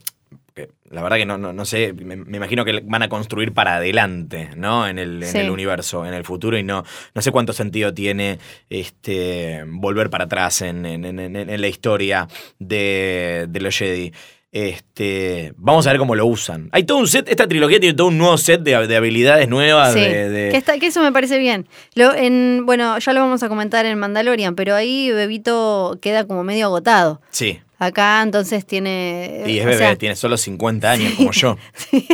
[0.91, 3.77] La verdad que no, no, no sé, me, me imagino que van a construir para
[3.77, 4.87] adelante, ¿no?
[4.89, 5.39] En el, en Sí.
[5.39, 8.39] el universo, en el futuro, y no, no sé cuánto sentido tiene
[8.71, 14.13] este volver para atrás en, en- en- en- en la historia de, de los Jedi.
[14.53, 16.71] Este, vamos a ver cómo lo usan.
[16.73, 19.93] Hay todo un set, esta trilogía tiene todo un nuevo set de, de habilidades nuevas.
[19.93, 21.69] Sí, de- de- Que, está- que eso me parece bien.
[21.95, 26.43] Lo, en, bueno, ya lo vamos a comentar en Mandalorian, pero ahí Bebito queda como
[26.43, 27.21] medio agotado.
[27.31, 29.43] Sí, Acá entonces tiene...
[29.47, 31.59] y es bebé, sea, tiene solo 50 años como yo.
[31.91, 32.07] Sí,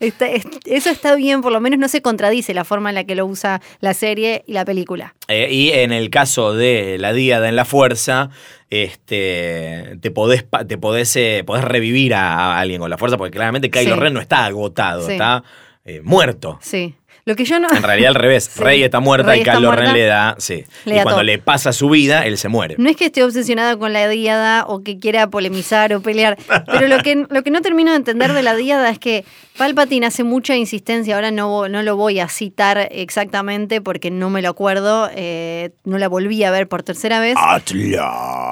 [0.00, 3.04] está- es- eso está bien, por lo menos no se contradice la forma en la
[3.04, 5.14] que lo usa la serie y la película.
[5.28, 8.30] Eh, y en el caso de la Díada en la Fuerza,
[8.70, 13.30] este, te podés, te podés, eh, podés revivir a, a alguien con la fuerza, porque
[13.32, 14.00] claramente Kylo Sí.
[14.00, 15.44] Ren no está agotado, está
[15.84, 16.58] eh, muerto.
[16.62, 16.94] Sí.
[17.26, 17.68] Lo que yo no...
[17.70, 18.60] En realidad al revés, Sí.
[18.60, 20.64] Rey está muerta Rey y Kylo Ren le da, sí.
[20.84, 21.22] Le y cuando todo.
[21.22, 22.76] le pasa su vida, él se muere.
[22.78, 26.86] No es que esté obsesionada con la diada o que quiera polemizar o pelear, pero
[26.88, 29.24] lo que, lo que no termino de entender de la diada es que
[29.56, 34.42] Palpatine hace mucha insistencia, ahora no, no lo voy a citar exactamente porque no me
[34.42, 37.36] lo acuerdo, eh, no la volví a ver por tercera vez.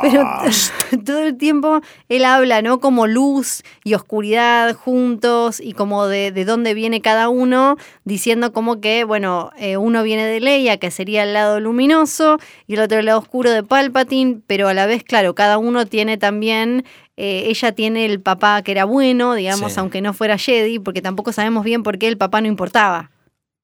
[0.02, 0.24] Pero
[1.04, 2.78] todo el tiempo él habla, ¿no?
[2.78, 8.61] Como luz y oscuridad juntos y como de, de dónde viene cada uno, diciendo como
[8.80, 12.98] que, bueno, eh, uno viene de Leia, que sería el lado luminoso, y el otro
[12.98, 16.84] el lado oscuro de Palpatine, pero a la vez, claro, cada uno tiene también,
[17.16, 19.80] eh, ella tiene el papá que era bueno, digamos, Sí.
[19.80, 23.10] aunque no fuera Jedi, porque tampoco sabemos bien por qué el papá no importaba.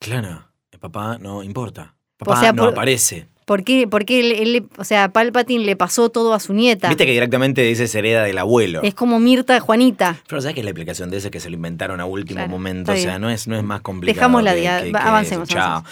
[0.00, 1.94] Claro, el papá no importa.
[2.18, 3.28] Papá O sea, no por- aparece.
[3.48, 6.88] ¿Por qué, por qué él, él o sea, Palpatine le pasó todo a su nieta?
[6.88, 8.82] Viste que directamente dice hereda del abuelo.
[8.82, 10.20] Es como Mirta Juanita.
[10.28, 11.30] Pero ¿sabes qué es la explicación de eso?
[11.30, 12.92] Que se lo inventaron a último Claro, momento.
[12.92, 14.14] O sea, no es, no es más complicado.
[14.16, 15.48] Dejamos la que- que- que avancemos.
[15.48, 15.82] Chao.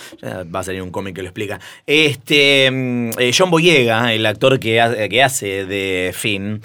[0.54, 1.58] Va a salir un cómic que lo explica.
[1.86, 6.60] Este, mm, eh, John Boyega, el actor que, ha- que hace de Finn,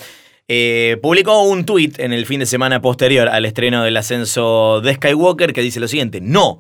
[0.50, 4.96] eh, publicó un tuit en el fin de semana posterior al estreno del ascenso de
[4.96, 6.60] Skywalker que dice lo siguiente: No.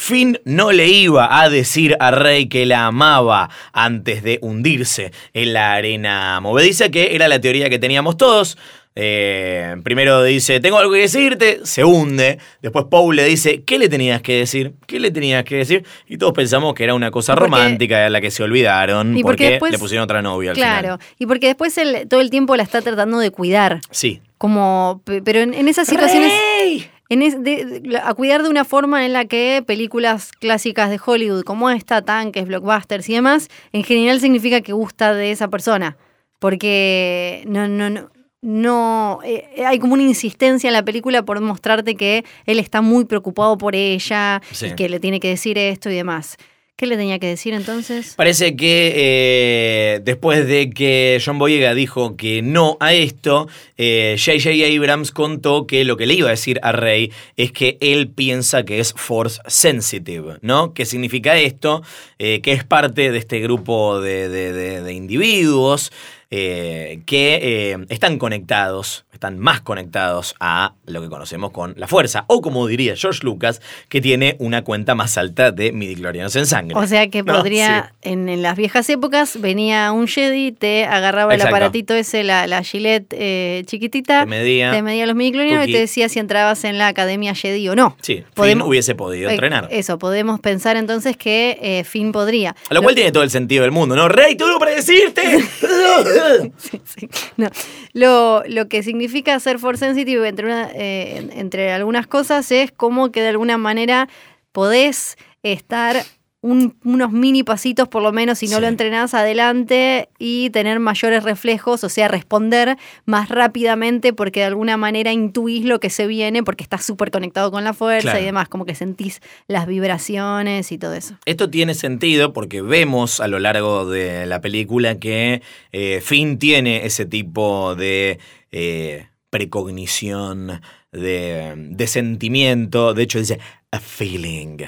[0.00, 5.52] Finn no le iba a decir a Rey que la amaba antes de hundirse en
[5.52, 8.56] la arena movediza, que era la teoría que teníamos todos.
[8.94, 12.38] Eh, primero dice, tengo algo que decirte, se hunde.
[12.62, 14.74] Después Paul le dice, ¿qué le tenías que decir?
[14.86, 15.84] ¿Qué le tenías que decir?
[16.06, 19.22] Y todos pensamos que era una cosa porque- romántica de la que se olvidaron Y
[19.22, 20.98] porque porque, después- le pusieron otra novia al Claro, final.
[21.18, 24.20] y porque después él todo el tiempo la está tratando de cuidar, Sí.
[24.38, 26.88] como, pe- pero en, en esas situaciones, ¡Rey!
[27.08, 31.00] En es- de- de- a cuidar de una forma en la que películas clásicas de
[31.04, 35.96] Hollywood como esta, tanques, blockbusters y demás, en general significa que gusta de esa persona,
[36.38, 38.10] porque no, no, no.
[38.40, 43.04] No, eh, hay como una insistencia en la película por mostrarte que él está muy
[43.04, 44.66] preocupado por ella Sí.
[44.66, 46.36] y que le tiene que decir esto y demás.
[46.78, 48.14] ¿Qué le tenía que decir entonces?
[48.14, 54.50] Parece que eh, después de que John Boyega dijo que no a esto, eh, J.J.
[54.76, 58.64] Abrams contó que lo que le iba a decir a Rey es que él piensa
[58.64, 60.72] que es force sensitive, ¿no?
[60.72, 61.82] ¿Qué significa esto?
[62.20, 65.90] Eh, que es parte de este grupo de, de- de- de individuos
[66.30, 67.38] eh, que
[67.72, 72.66] eh, están conectados, están más conectados a lo que conocemos con la fuerza, o como
[72.66, 76.76] diría George Lucas, que tiene una cuenta más alta de midichlorianos en sangre.
[76.78, 81.32] O sea que No, podría, en, en las viejas épocas, venía un Jedi, te agarraba
[81.34, 81.48] Exacto.
[81.48, 84.70] el aparatito ese, la, la Gillette eh, chiquitita, Te medía.
[84.70, 87.96] te medía los midichlorianos y te decía si entrabas en la academia Jedi o no.
[88.02, 89.68] Sí, Podemos- Finn hubiese podido entrenar.
[89.70, 92.54] Eso, podemos pensar entonces que eh, Finn podría.
[92.68, 94.08] A lo cual tiene todo el sentido del mundo, ¿no?
[94.08, 95.22] ¡Rey, todo para decirte!
[97.92, 103.10] Lo, lo que significa ser force sensitive entre, eh, en- entre algunas cosas es como
[103.10, 104.08] que de alguna manera
[104.52, 105.96] podés estar
[106.40, 108.60] un- unos mini pasitos por lo menos si no Sí.
[108.60, 114.76] lo entrenás adelante y tener mayores reflejos, o sea, responder más rápidamente porque de alguna
[114.76, 118.20] manera intuís lo que se viene porque estás súper conectado con la fuerza Claro.
[118.20, 121.16] y demás, como que sentís las vibraciones y todo eso.
[121.26, 126.86] Esto tiene sentido porque vemos a lo largo de la película que eh, Finn tiene
[126.86, 128.20] ese tipo de
[128.52, 130.60] eh, precognición,
[130.92, 132.94] de, de sentimiento.
[132.94, 133.38] De hecho, dice
[133.70, 134.58] a feeling.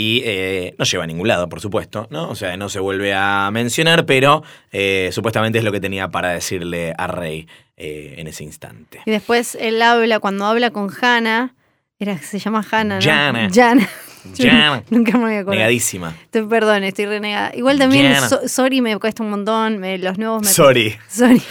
[0.00, 2.28] Y eh, no lleva a ningún lado, por supuesto, ¿no?
[2.28, 6.28] O sea, no se vuelve a mencionar, pero eh, supuestamente es lo que tenía para
[6.28, 9.00] decirle a Rey eh, en ese instante.
[9.06, 11.56] Y después él habla, cuando habla con Hannah,
[11.98, 13.04] era, se llama Hannah, ¿no?
[13.04, 13.48] Jana.
[13.52, 13.88] Jana.
[14.36, 14.82] Jana.
[14.90, 15.56] Nunca me voy a acordar.
[15.58, 16.14] Negadísima.
[16.30, 17.50] Te- Perdón, estoy renegada.
[17.56, 19.78] Igual también, so- sorry me cuesta un montón.
[19.78, 20.48] me- los nuevos me.
[20.48, 20.96] Sorry.
[21.08, 21.42] Sorry.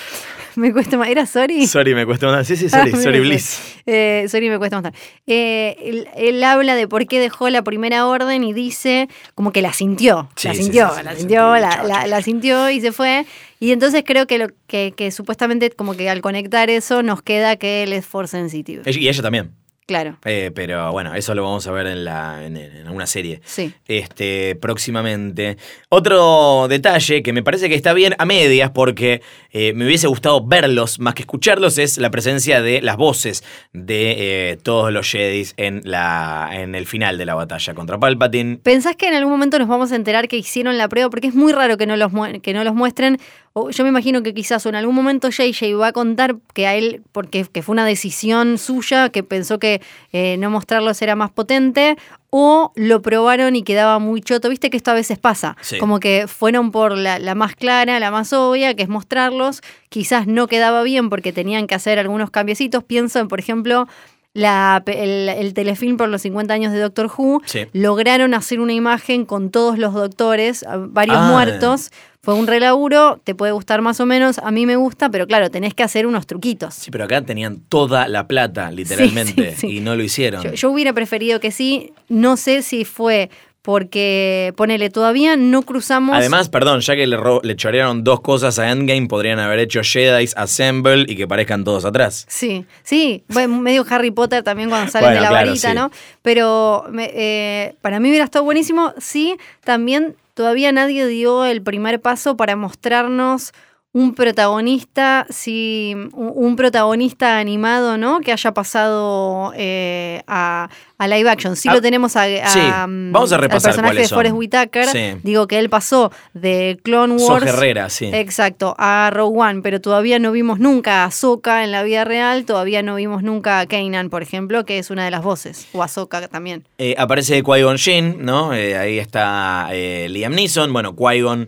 [0.62, 1.08] Me cuesta más.
[1.10, 1.68] ¿Era sorry?
[1.68, 2.44] Sorry, me cuesta una.
[2.44, 3.20] Sí, sí, Ah, sorry, mira, sorry.
[3.20, 3.62] Bliss.
[3.86, 4.98] Eh, sorry, me cuesta bastante.
[5.28, 9.62] Eh, él, él habla de por qué dejó la primera orden y dice como que
[9.62, 10.30] la sintió.
[10.36, 13.26] Sí, la sintió, sí, sí, la sintió, la sintió y se fue.
[13.60, 17.56] Y entonces creo que, lo, que, que supuestamente como que al conectar eso nos queda
[17.58, 18.82] que él es force sensitive.
[18.86, 19.52] Y ella también.
[19.88, 20.18] Claro.
[20.26, 23.40] Eh, pero bueno, eso lo vamos a ver en, la, en, en una serie.
[23.46, 23.74] Sí.
[23.88, 25.58] Este, próximamente.
[25.88, 29.22] Otro detalle que me parece que está bien a medias porque
[29.52, 34.52] eh, me hubiese gustado verlos más que escucharlos es la presencia de las voces de
[34.52, 38.58] eh, todos los Jedis en, la, en el final de la batalla contra Palpatine.
[38.58, 41.10] ¿Pensás que en algún momento nos vamos a enterar que hicieron la prueba?
[41.10, 43.20] Porque es muy raro que no los, que no los muestren.
[43.60, 46.76] O yo me imagino que quizás en algún momento JJ va a contar que a
[46.76, 49.82] él, porque que fue una decisión suya, que pensó que
[50.14, 51.98] eh, no mostrarlos era más potente,
[52.30, 54.50] o lo probaron y quedaba muy choto.
[54.50, 55.56] Viste que esto a veces pasa.
[55.62, 55.78] Sí.
[55.78, 59.62] Como que fueron por la, la más clara, la más obvia, que es mostrarlos.
[59.90, 62.84] Quizás no quedaba bien porque tenían que hacer algunos cambiecitos.
[62.84, 63.88] Pienso en, por ejemplo,
[64.34, 67.42] la, el, el telefilm por los 50 años de Doctor Who.
[67.46, 67.66] Sí.
[67.74, 71.30] Lograron hacer una imagen con todos los doctores, a- varios Ah.
[71.32, 71.92] muertos.
[72.22, 75.50] Fue un relaburo, te puede gustar más o menos, a mí me gusta, pero claro,
[75.50, 76.74] tenés que hacer unos truquitos.
[76.74, 79.78] Sí, pero acá tenían toda la plata, literalmente, sí, sí.
[79.78, 80.44] y no lo hicieron.
[80.44, 83.30] Yo, yo hubiera preferido que sí, no sé si fue
[83.62, 86.16] porque, ponele, todavía no cruzamos...
[86.16, 90.34] Además, perdón, ya que le, le chorearon dos cosas a Endgame, podrían haber hecho Jedi's
[90.38, 92.26] Assemble y que parezcan todos atrás.
[92.30, 95.76] Sí, sí, bueno, medio Harry Potter también cuando salen Bueno, de la claro, varita, sí.
[95.76, 95.92] ¿no?
[96.22, 98.94] Pero me- eh, para mí hubiera estado buenísimo.
[99.00, 103.54] Sí, también todavía nadie dio el primer paso para mostrarnos
[103.92, 108.20] un protagonista, sí, un, protagonista animado, ¿no?
[108.20, 111.56] Que haya pasado eh, a, a live action.
[111.56, 114.36] Sí Ah, lo tenemos a, a- sí, vamos a al repasar personaje de Forrest.
[114.36, 114.86] Whitaker.
[114.88, 115.14] Sí.
[115.24, 117.46] Digo que él pasó de Clone Wars.
[117.46, 118.10] Herrera, sí.
[118.14, 122.46] Exacto, a Rogue One, pero todavía no vimos nunca a Ahsoka en la vida real,
[122.46, 125.84] todavía no vimos nunca a Kanan, por ejemplo, que es una de las voces, o
[125.84, 126.68] Ahsoka también.
[126.80, 128.54] Eh, aparece Qui-Gon Jinn, ¿no?
[128.54, 130.74] Eh, ahí está eh, Liam Neeson.
[130.74, 131.48] Bueno, Qui-Gon,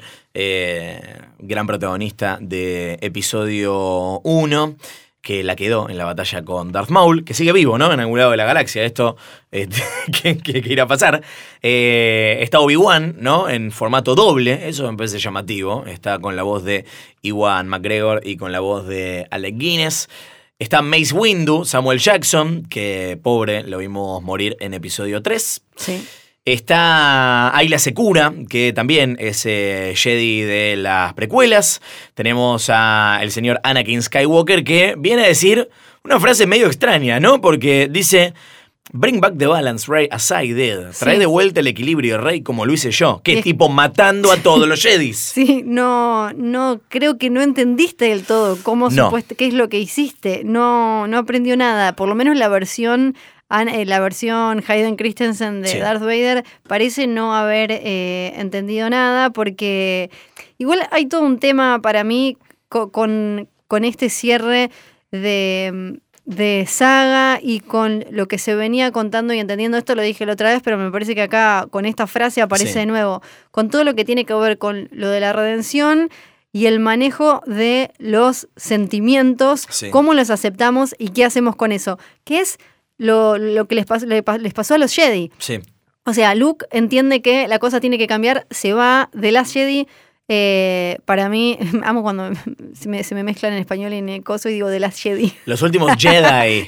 [1.40, 4.76] gran protagonista de episodio 1,
[5.22, 7.92] que la quedó en la batalla con Darth Maul, que sigue vivo, ¿no?
[7.92, 8.84] En algún lado de la galaxia.
[8.86, 9.18] Esto,
[9.52, 9.68] ¿qué,
[10.14, 11.22] qué- qué irá a pasar?
[11.62, 13.50] Eh, está Obi-Wan, ¿no?
[13.50, 15.84] En formato doble, eso me parece llamativo.
[15.86, 16.86] Está con la voz de
[17.22, 20.08] Iwan McGregor y con la voz de Alec Guinness.
[20.58, 25.62] Está Mace Windu, Samuel Jackson, que pobre, lo vimos morir en episodio 3.
[25.76, 26.08] Sí.
[26.46, 31.82] Está Ayla Secura, que también es eh, Jedi de las precuelas.
[32.16, 35.70] Tenemos a el señor Anakin Skywalker, que viene a decir
[36.04, 37.42] una frase medio extraña, ¿no?
[37.42, 38.34] Porque dice...
[38.92, 40.80] Bring back the balance, Rey, as I did.
[41.00, 41.20] Trae Sí.
[41.20, 43.22] de vuelta el equilibrio, Rey, como lo hice yo.
[43.24, 45.20] Que Es- tipo matando a todos los Jedis.
[45.36, 49.14] Sí, no, no, creo que no entendiste del todo cómo No.
[49.38, 50.42] qué es lo que hiciste.
[50.44, 51.96] No, no aprendió nada.
[51.96, 53.16] Por lo menos la versión,
[53.50, 55.78] la versión Hayden Christensen de Sí.
[55.80, 60.12] Darth Vader parece no haber eh, entendido nada, porque
[60.58, 62.38] igual hay todo un tema para mí
[62.70, 64.70] co- con, con este cierre
[65.12, 69.78] de, de saga y con lo que se venía contando y entendiendo.
[69.78, 72.74] Esto lo dije la otra vez, pero me parece que acá con esta frase aparece
[72.74, 72.80] Sí.
[72.80, 73.22] de nuevo.
[73.50, 76.10] Con todo lo que tiene que ver con lo de la redención
[76.52, 79.90] y el manejo de los sentimientos, Sí.
[79.90, 81.98] cómo los aceptamos y qué hacemos con eso.
[82.24, 82.58] Que es
[83.00, 85.32] lo, lo que les, pas- le pa- les pasó a los Jedi.
[85.40, 85.60] Sí.
[86.06, 89.88] O sea, Luke entiende que la cosa tiene que cambiar, se va de Last Jedi.
[90.32, 92.30] eh, para mí, amo cuando
[92.74, 95.00] se me, se me mezclan en español y en el coso y digo de Last
[95.00, 95.34] Jedi.
[95.46, 96.68] Los últimos Jedi.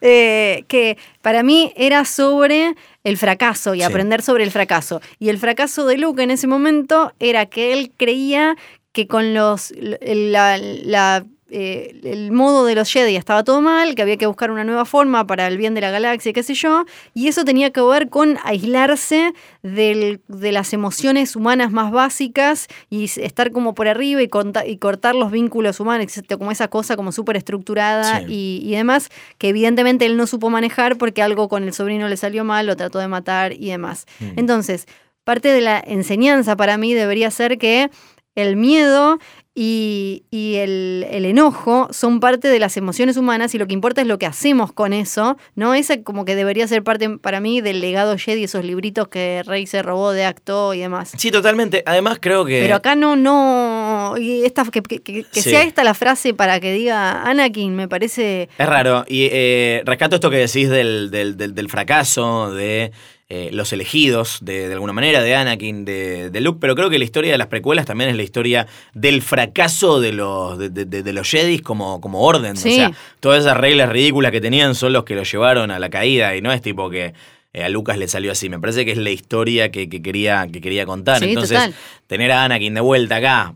[0.00, 3.84] Eh, que para mí era sobre el fracaso y Sí.
[3.84, 5.00] aprender sobre el fracaso.
[5.18, 8.56] Y el fracaso de Luke en ese momento era que él creía
[8.92, 14.02] que con los la- la- eh, el modo de los Jedi estaba todo mal, que
[14.02, 16.84] había que buscar una nueva forma para el bien de la galaxia, qué sé yo,
[17.14, 19.32] y eso tenía que ver con aislarse
[19.62, 24.76] del- de las emociones humanas más básicas y estar como por arriba y, conta- y
[24.78, 26.06] cortar los vínculos humanos,
[26.38, 28.24] como esa cosa como súper estructurada Sí.
[28.28, 29.08] y, y demás,
[29.38, 32.76] que evidentemente él no supo manejar porque algo con el sobrino le salió mal, lo
[32.76, 34.06] trató de matar y demás.
[34.20, 34.38] Mm.
[34.38, 34.86] Entonces,
[35.24, 37.90] parte de la enseñanza para mí debería ser que
[38.34, 39.18] el miedo
[39.62, 44.00] y, y el, el enojo son parte de las emociones humanas y lo que importa
[44.00, 45.74] es lo que hacemos con eso, ¿no?
[45.74, 49.66] Esa como que debería ser parte para mí del legado Jedi, esos libritos que Rey
[49.66, 51.12] se robó de acto y demás.
[51.14, 51.82] Sí, totalmente.
[51.84, 52.62] Además, creo que.
[52.62, 55.50] Pero acá no, no, y esta, que, que- que- que Sí.
[55.50, 58.48] sea esta la frase para que diga Anakin, me parece...
[58.56, 59.04] Es raro.
[59.08, 62.92] Y eh, rescato esto que decís del, del- del- del fracaso, de
[63.32, 66.98] eh, los elegidos, de, de alguna manera, de Anakin, de, de Luke, pero creo que
[66.98, 71.12] la historia de las precuelas también es la historia del fracaso de los, de, de-
[71.12, 72.56] los Jedis como, como orden.
[72.56, 72.70] Sí.
[72.72, 75.88] O sea, todas esas reglas ridículas que tenían son los que los llevaron a la
[75.90, 77.14] caída y no es tipo que...
[77.52, 78.48] eh, a Lucas le salió así.
[78.48, 81.18] Me parece que es la historia que, que quería, que quería contar.
[81.20, 81.74] Sí, Entonces, total.
[82.08, 83.54] tener a Anakin de vuelta acá,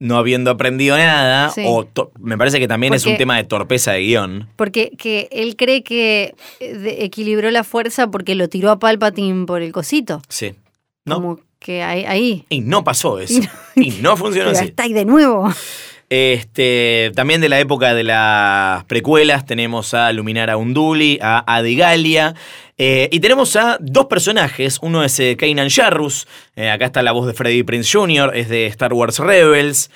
[0.00, 1.62] no habiendo aprendido nada, Sí.
[1.66, 1.86] o
[2.18, 4.48] me parece que también es un tema de torpeza de guion.
[4.56, 9.62] Porque que él cree que eh, equilibró la fuerza porque lo tiró a Palpatine por
[9.62, 10.22] el cosito.
[10.28, 10.54] Sí.
[11.04, 11.14] ¿No?
[11.16, 12.04] Como que ahí.
[12.06, 12.44] ahí.
[12.48, 13.34] Y no pasó eso.
[13.34, 13.40] Y
[13.76, 14.64] no- Y no funcionó así.
[14.64, 15.52] está ahí de nuevo.
[16.12, 22.34] Este, también de la época de las precuelas tenemos a Luminara Unduli, a Adigalia,
[22.82, 26.26] eh, y tenemos a dos personajes, uno es eh, Kanan Jarrus,
[26.56, 29.90] eh, acá está la voz de Freddie Prince Jr., es de Star Wars Rebels.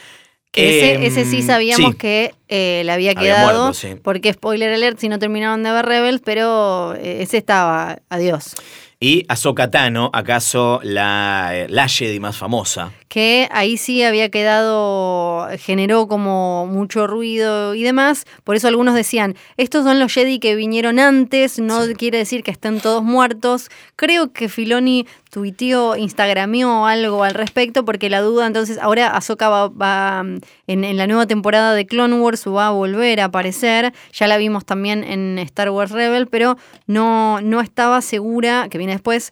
[0.53, 3.62] Que ese, ese sí sabíamos sí, que eh, le había Había quedado.
[3.62, 3.95] muerto, sí.
[4.03, 7.97] Porque, spoiler alert, si no terminaron de ver Rebels, pero ese estaba.
[8.11, 8.55] Adiós.
[9.01, 12.93] Y Ahsoka Tano, acaso la, la Jedi más famosa.
[13.14, 18.24] Que ahí sí había quedado, generó como mucho ruido y demás.
[18.42, 21.94] Por eso algunos decían, estos son los Jedi que vinieron antes, no Sí.
[21.94, 23.70] quiere decir que estén todos muertos.
[23.94, 29.68] Creo que Filoni tuiteó, instagramió algo al respecto, porque la duda, entonces, ahora Ahsoka va,
[29.68, 30.24] va,
[30.66, 33.92] en, en la nueva temporada de Clone Wars va a volver a aparecer.
[34.12, 36.56] Ya la vimos también en Star Wars Rebel, pero
[36.88, 39.30] no, no estaba segura, que viene después,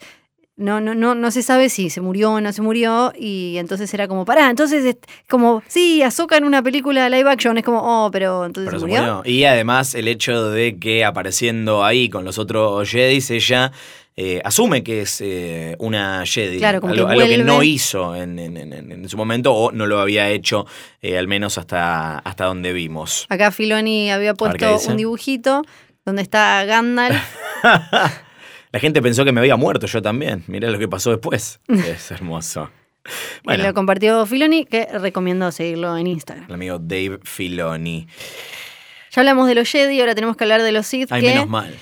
[0.57, 3.13] no, no, no, no se sabe si se murió o no se murió.
[3.19, 4.97] Y entonces era como, pará, entonces es
[5.29, 7.57] como, sí, Ahsoka en una película live action.
[7.59, 9.23] Es como, oh, pero entonces Pero se se murió.
[9.25, 13.73] Y además el hecho de que apareciendo ahí con los otros Jedis, ella
[14.15, 16.59] eh, asume que es eh, una Jedi.
[16.59, 19.73] Claro, como algo, que algo que no hizo en, en- en- en su momento o
[19.73, 20.67] no lo había hecho,
[21.01, 23.27] eh, al menos hasta, hasta donde vimos.
[23.31, 25.63] Acá Filoni había puesto un dibujito
[26.05, 27.17] donde está Gandalf.
[28.73, 30.45] La gente pensó que me había muerto yo también.
[30.47, 31.61] Mirá lo que pasó después.
[31.69, 32.71] es hermoso.
[33.45, 36.47] Bueno, lo compartió Filoni, que recomiendo seguirlo en Instagram.
[36.49, 38.07] el amigo Dave Filoni.
[39.11, 41.11] Ya hablamos de los Jedi, ahora tenemos que hablar de los Sith.
[41.13, 41.77] Ay, que menos mal.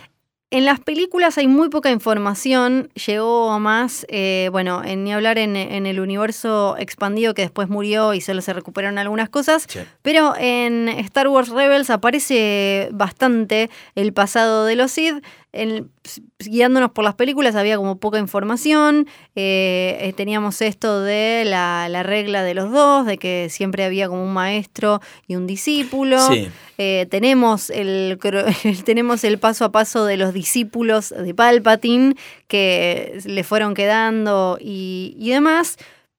[0.53, 5.55] En las películas hay muy poca información, llegó más, eh, bueno, en, ni hablar en,
[5.55, 9.79] en el universo expandido que después murió y solo se recuperaron algunas cosas, Sí.
[10.03, 15.25] pero en Star Wars Rebels aparece bastante el pasado de los Sith.
[15.53, 15.91] En-
[16.39, 22.03] guiándonos por las películas había como poca información, eh, eh, teníamos esto de la, la
[22.03, 26.21] regla de los dos, de que siempre había como un maestro y un discípulo.
[26.29, 26.49] Sí.
[26.79, 28.19] Eh, tenemos, el,
[28.85, 32.15] tenemos el paso a paso de los discípulos de Palpatine
[32.47, 35.77] que le fueron quedando y, y demás,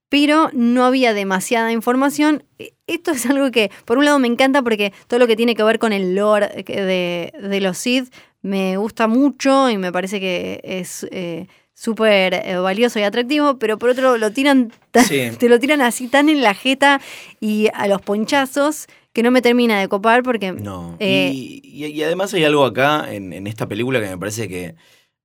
[0.08, 2.44] pero no había demasiada información.
[2.58, 5.54] E- Esto es algo que, por un lado, me encanta porque todo lo que tiene
[5.54, 8.12] que ver con el lore de, de los Sith
[8.42, 13.78] me gusta mucho y me parece que es eh, súper eh, valioso y atractivo, pero
[13.78, 15.30] por otro lo tiran tan- Sí.
[15.38, 17.00] te lo tiran así tan en la jeta
[17.40, 20.96] y a los ponchazos que no me termina de copar porque No.
[20.98, 24.48] eh, y, y- y además hay algo acá en, en esta película que me parece
[24.48, 24.74] que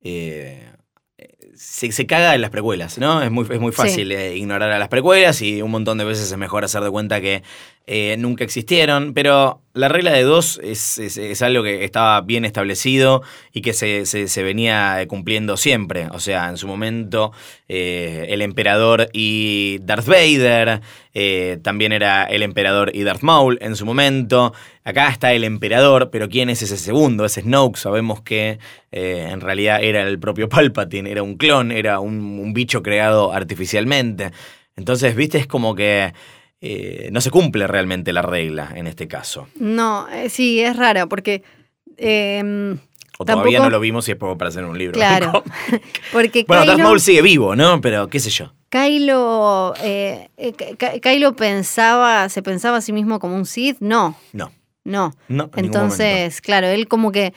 [0.02, 0.64] eh,
[1.56, 3.22] se, se caga en las precuelas, ¿no?
[3.24, 6.38] Es muy, es muy fácil ignorar a las precuelas y un montón de veces es
[6.38, 7.42] mejor hacer de cuenta que
[7.90, 13.22] eh, nunca existieron, pero la regla de dos es, es- algo que estaba bien establecido
[13.54, 16.08] y que se, se- venía cumpliendo siempre.
[16.12, 17.32] O sea, en su momento
[17.70, 20.82] eh, el emperador y Darth Vader,
[21.14, 24.54] eh, también era el emperador y Darth Maul en su momento.
[24.84, 27.24] Acá está el emperador, pero ¿quién es ese segundo?
[27.24, 27.78] Es Snoke.
[27.78, 28.60] Sabemos que
[28.92, 34.32] en realidad era el propio Palpatine, era un clon, era un, un bicho creado artificialmente.
[34.76, 36.14] Entonces, viste, es como que
[36.62, 39.48] eh, no se cumple realmente la regla en este caso.
[39.60, 41.44] no, eh, sí, es rara porque...
[41.98, 42.78] em,
[43.20, 44.94] O todavía Tampoco- no lo vimos y es poco para hacer un libro.
[44.94, 45.44] Claro.
[46.12, 47.82] porque bueno, Darth Kylo- Maul sigue vivo, ¿no?
[47.82, 48.54] Pero qué sé yo.
[48.70, 54.16] Kylo, eh, eh, Ky- Kylo pensaba, se pensaba a sí mismo como un Sith, no,
[54.34, 54.52] No,
[54.84, 55.14] no.
[55.30, 55.50] no.
[55.56, 57.34] Entonces, claro, él como que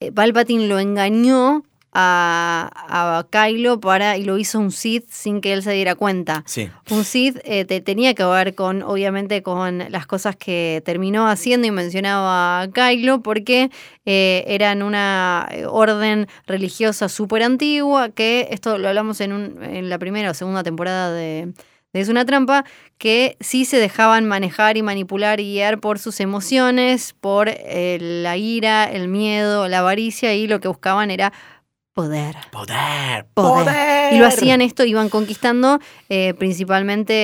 [0.00, 1.64] eh, Palpatine lo engañó
[1.94, 6.42] a, a Kylo para y lo hizo un Sith sin que él se diera cuenta.
[6.46, 6.68] Sí.
[6.90, 11.66] Un Sith eh, te- tenía que ver con, obviamente, con las cosas que terminó haciendo
[11.66, 13.70] y mencionaba a Kylo, porque
[14.04, 19.98] eh, eran una orden religiosa súper antigua, que esto lo hablamos en, un, en la
[19.98, 21.52] primera o segunda temporada de,
[21.92, 22.64] de Es una trampa,
[22.98, 28.36] que sí se dejaban manejar y manipular y guiar por sus emociones, por eh, la
[28.36, 31.32] ira, el miedo, la avaricia, y lo que buscaban era
[31.94, 32.34] poder.
[32.50, 33.64] Poder, Poder.
[33.64, 34.12] poder.
[34.14, 35.78] Y lo hacían esto, iban conquistando
[36.08, 37.14] eh, principalmente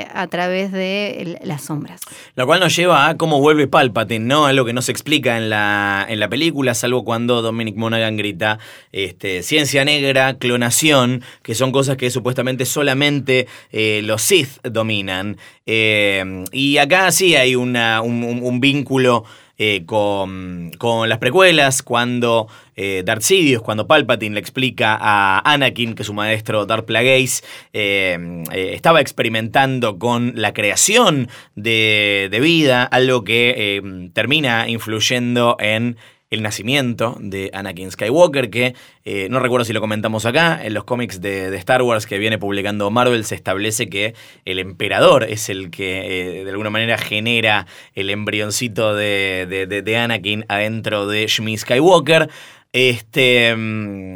[0.00, 2.00] eh, a través de las sombras.
[2.34, 4.46] Lo cual nos lleva a cómo vuelve Palpatine, ¿no?
[4.46, 8.58] Algo que no se explica en la, en la película, salvo cuando Dominic Monaghan grita
[8.92, 15.36] este, ciencia negra, clonación, que son cosas que supuestamente solamente eh, los Sith dominan.
[15.66, 19.24] Eh, y acá sí hay una, un, un- un vínculo
[19.58, 25.94] eh, con, con las precuelas, cuando eh, Darth Sidious, cuando Palpatine le explica a Anakin
[25.94, 32.82] que su maestro Darth Plagueis eh, eh, estaba experimentando con la creación de, de vida,
[32.82, 35.96] algo que termina influyendo en
[36.30, 40.84] el nacimiento de Anakin Skywalker, que eh, no recuerdo si lo comentamos acá, en los
[40.84, 44.14] cómics de, Star Wars que viene publicando Marvel se establece que
[44.44, 49.96] el emperador es el que eh, de alguna manera genera el embrioncito de, de- de-
[49.96, 52.28] Anakin adentro de Shmi Skywalker.
[52.72, 53.54] Este.
[53.56, 54.14] mm,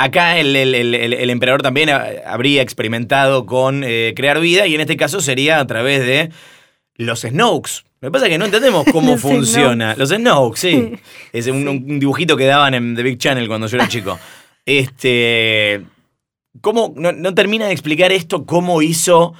[0.00, 4.80] Acá el, el- el- emperador también ha- habría experimentado con eh, crear vida y en
[4.80, 6.30] este caso sería a través de
[6.98, 7.84] los Snokes.
[8.02, 9.94] Me pasa que no entendemos cómo Los funciona.
[9.96, 10.92] Los Snokes, sí.
[11.32, 14.18] Es un, un dibujito que daban en The Big Channel cuando yo era chico.
[14.66, 15.82] Este.
[16.60, 16.92] ¿Cómo?
[16.94, 19.32] No, no termina de explicar esto cómo hizo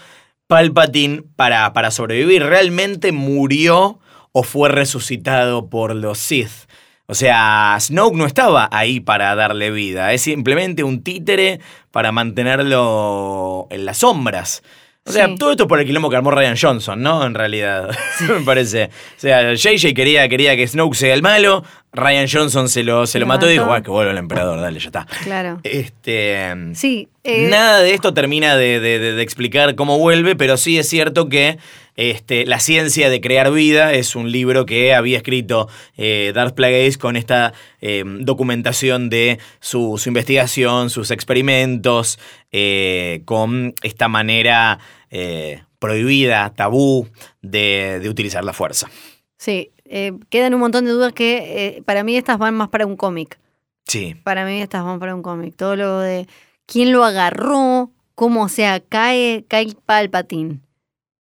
[0.47, 2.43] Palpatine para, para sobrevivir.
[2.45, 3.99] ¿Realmente murió
[4.33, 6.67] o fue resucitado por los Sith?
[7.11, 11.59] O sea, Snoke no estaba ahí para darle vida, es simplemente un títere
[11.91, 14.63] para mantenerlo en las sombras.
[15.09, 15.37] O sea, Sí.
[15.39, 17.25] todo esto por el quilombo que armó Ryan Johnson, ¿no?
[17.25, 17.89] En realidad,
[18.29, 18.85] me parece.
[19.17, 23.19] O sea, JJ quería, quería que Snoke sea el malo, Ryan Johnson se lo, se
[23.19, 23.73] lo Lo mató y dijo.
[23.73, 25.07] "Ah, que vuelva el emperador, dale, ya está.
[25.25, 25.61] Claro.
[25.65, 26.55] Este.
[26.75, 27.09] Sí.
[27.25, 30.89] eh, Nada de esto termina de, de- de- de explicar cómo vuelve, pero sí es
[30.89, 31.59] cierto que
[31.97, 36.97] este, La ciencia de crear vida es un libro que había escrito eh, Darth Plagueis
[36.97, 42.21] con esta eh, documentación de su, su investigación, sus experimentos,
[42.53, 44.79] eh, con esta manera
[45.11, 47.09] eh, prohibida, tabú,
[47.43, 48.89] de, de utilizar la fuerza.
[49.37, 52.87] Sí, eh, quedan un montón de dudas que eh, para mí estas van más para
[52.87, 53.39] un cómic.
[53.87, 54.15] Sí.
[54.25, 55.55] Para mí estas van para un cómic.
[55.57, 56.27] Todo lo de
[56.67, 60.61] quién lo agarró, cómo, o sea, cae, cae Palpatine.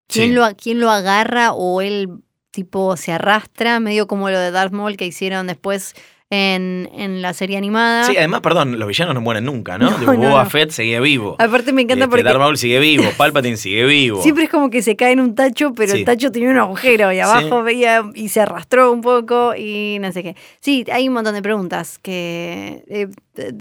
[0.08, 0.32] ¿Quién, Sí.
[0.32, 2.08] lo, ¿Quién lo agarra o él
[2.50, 3.78] tipo se arrastra?
[3.78, 5.94] Medio como lo de Darth Maul que hicieron después
[6.30, 8.04] en, en la serie animada.
[8.04, 9.90] Sí, además, perdón, los villanos no mueren nunca, ¿no?
[9.90, 10.50] No, Digo, no, Boba no.
[10.50, 11.36] Fett seguía vivo.
[11.38, 14.22] Aparte me encanta Este, porque Darth Maul sigue vivo, Palpatine sigue vivo.
[14.22, 16.00] siempre es como que se cae en un tacho, pero Sí.
[16.00, 17.64] el tacho tenía un agujero y abajo Sí.
[17.64, 20.36] veía y se arrastró un poco y no sé qué.
[20.60, 23.08] Sí, hay un montón de preguntas que eh,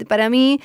[0.06, 0.60] para mí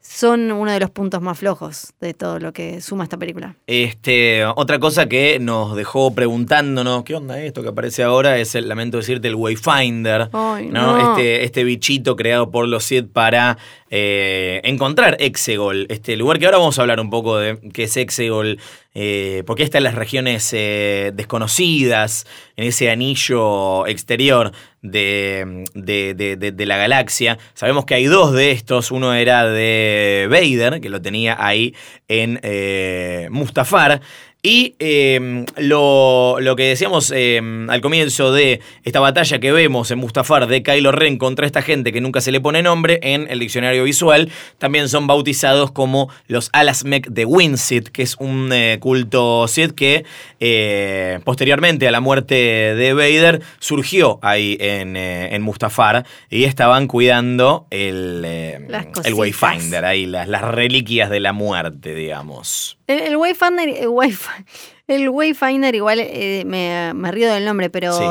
[0.00, 3.56] son uno de los puntos más flojos de todo lo que suma esta película.
[3.66, 8.38] Este, otra cosa que nos dejó preguntándonos, ¿qué onda esto que aparece ahora?
[8.38, 10.30] Es el, lamento decirte, el Wayfinder.
[10.32, 10.96] Ay, ¿no?
[10.96, 11.10] no.
[11.10, 13.58] Este, este bichito creado por los Sith para
[13.90, 17.96] eh, encontrar Exegol, este lugar que ahora vamos a hablar un poco de qué es
[17.96, 18.60] Exegol,
[18.94, 22.26] eh, porque está en las regiones eh, desconocidas,
[22.56, 24.52] en ese anillo exterior
[24.90, 27.38] de, de- de- de- la galaxia.
[27.54, 31.74] Sabemos que hay dos de estos, uno era de Vader, que lo tenía ahí
[32.08, 34.00] en eh, Mustafar.
[34.40, 39.98] Y eh, lo, lo que decíamos eh, al comienzo de esta batalla que vemos en
[39.98, 43.40] Mustafar de Kylo Ren contra esta gente que nunca se le pone nombre en el
[43.40, 49.48] diccionario visual, también son bautizados como los Alasmec de Winsith, que es un eh, culto
[49.48, 50.04] Sith que
[50.38, 56.86] eh, posteriormente a la muerte de Vader surgió ahí en, eh, en Mustafar y estaban
[56.86, 58.22] cuidando el,
[58.68, 59.14] Las el.
[59.14, 62.77] Wayfinder, ahí las, las reliquias de la muerte, digamos.
[62.88, 64.44] El, el Wayfinder, el Wayf-
[64.88, 68.04] el Wayfinder igual eh, me, me río del nombre, pero Sí.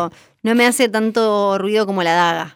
[0.44, 2.54] no me hace tanto ruido como la daga.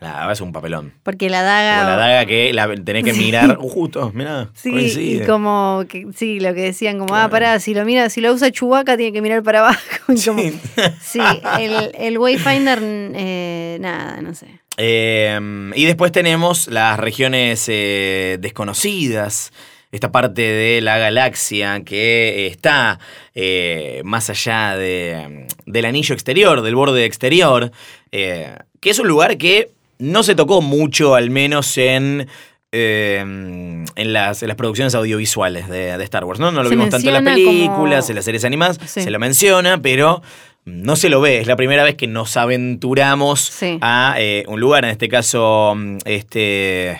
[0.00, 0.92] Nada, es un papelón.
[1.04, 1.84] Porque la daga...
[1.84, 3.56] Como la daga que la tenés que mirar.
[3.58, 4.50] Justo, mirá.
[4.52, 5.26] Sí, y coincide.
[5.26, 7.26] como que sí, lo que decían, como, Claro.
[7.26, 9.78] ah, pará, si lo mira, si lo usa Chubaca tiene que mirar para abajo.
[10.08, 10.58] y como- Sí.
[11.00, 11.20] sí,
[11.60, 14.48] el, el Wayfinder, eh, nada, no sé.
[14.76, 15.38] Eh,
[15.76, 19.52] y después tenemos las regiones eh, desconocidas.
[19.92, 22.98] Esta parte de la galaxia que está
[23.34, 27.70] eh, más allá de, del anillo exterior, del borde exterior,
[28.10, 29.68] eh, que es un lugar que
[29.98, 32.26] no se tocó mucho, al menos en,
[32.72, 36.40] eh, en, las, en las producciones audiovisuales de, de Star Wars.
[36.40, 39.02] No, no lo Se vimos tanto en las como- películas, en las series animadas, Sí.
[39.02, 40.22] se lo menciona, pero
[40.64, 41.40] no se lo ve.
[41.40, 43.76] Es la primera vez que nos aventuramos Sí.
[43.82, 45.76] a eh, un lugar, en este caso,
[46.06, 46.98] este,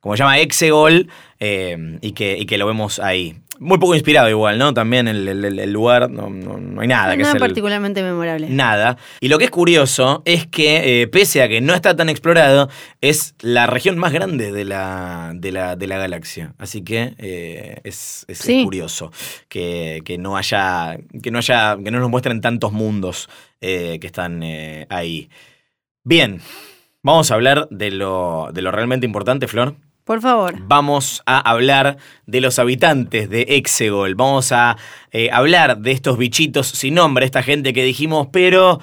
[0.00, 1.08] como se llama, Exegol,
[1.44, 3.34] eh, y, que, y que lo vemos ahí.
[3.58, 4.72] Muy poco inspirado igual, ¿no?
[4.74, 8.48] También el, el- el lugar, no, no- no hay nada que Nada el- particularmente memorable.
[8.48, 8.96] Nada.
[9.20, 12.68] Y lo que es curioso es que, eh, pese a que no está tan explorado,
[13.00, 16.54] es la región más grande de la, de la, de la galaxia.
[16.58, 19.12] Así que eh, es, es- curioso
[19.48, 20.96] que, que no haya.
[21.22, 21.76] que no haya.
[21.84, 23.28] que no nos muestren tantos mundos
[23.60, 24.42] que están
[24.90, 25.28] ahí.
[26.04, 26.40] Bien.
[27.04, 29.74] Vamos a hablar de lo, de lo realmente importante, Flor.
[30.12, 30.56] Por favor.
[30.66, 31.96] Vamos a hablar
[32.26, 34.14] de los habitantes de Exegol.
[34.14, 34.76] Vamos a
[35.10, 38.78] eh, hablar de estos bichitos sin nombre, esta gente que dijimos, pero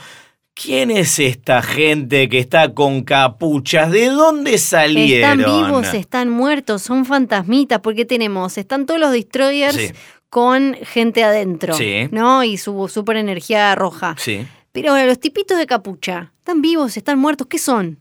[0.55, 3.91] ¿Quién es esta gente que está con capuchas?
[3.91, 5.39] ¿De dónde salieron?
[5.39, 9.91] Están vivos, están muertos, son fantasmitas, porque tenemos, están todos los destroyers Sí.
[10.31, 12.07] con gente adentro, Sí.
[12.09, 12.43] ¿no?
[12.43, 14.15] Y su super energía roja.
[14.17, 14.47] Sí.
[14.71, 17.45] Pero ahora, los tipitos de capucha, ¿están vivos, están muertos?
[17.47, 17.99] ¿Qué son?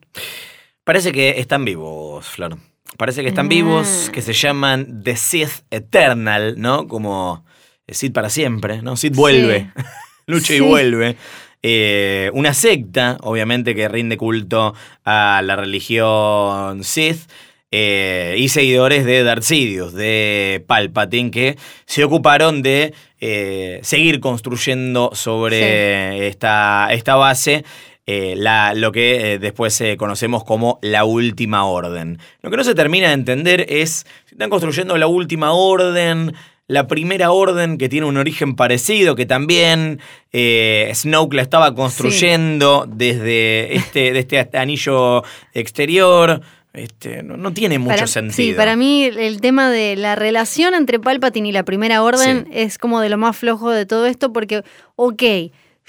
[0.82, 2.56] Parece que están vivos, Flor.
[2.96, 3.50] Parece que están Ah.
[3.50, 6.88] vivos, que se llaman The Sith Eternal, ¿no?
[6.88, 7.44] Como
[7.88, 8.96] Sith para siempre, ¿no?
[8.96, 9.70] Sith vuelve,
[10.26, 11.16] lucha y vuelve.
[11.62, 14.74] Eh, una secta, obviamente, que rinde culto
[15.04, 17.28] a la religión Sith.
[17.70, 25.10] eh, y seguidores de Darth Sidious, de Palpatine, que se ocuparon de eh, seguir construyendo
[25.12, 27.64] sobre esta, esta base
[28.10, 32.18] eh, la- lo que eh, después eh, conocemos como la última orden.
[32.40, 36.32] Lo que no se termina de entender es si están construyendo la última orden,
[36.68, 40.00] la primera orden que tiene un origen parecido, que también
[40.94, 45.22] Snoke la estaba construyendo desde este, de este anillo
[45.54, 46.40] exterior.
[46.74, 48.34] Este, no, no tiene mucho Para- sentido.
[48.36, 52.44] Sí, para mí el- el tema de la relación entre Palpatine y la Primera Orden
[52.46, 52.52] Sí.
[52.54, 54.62] es como de lo más flojo de todo esto porque,
[54.96, 55.22] ok,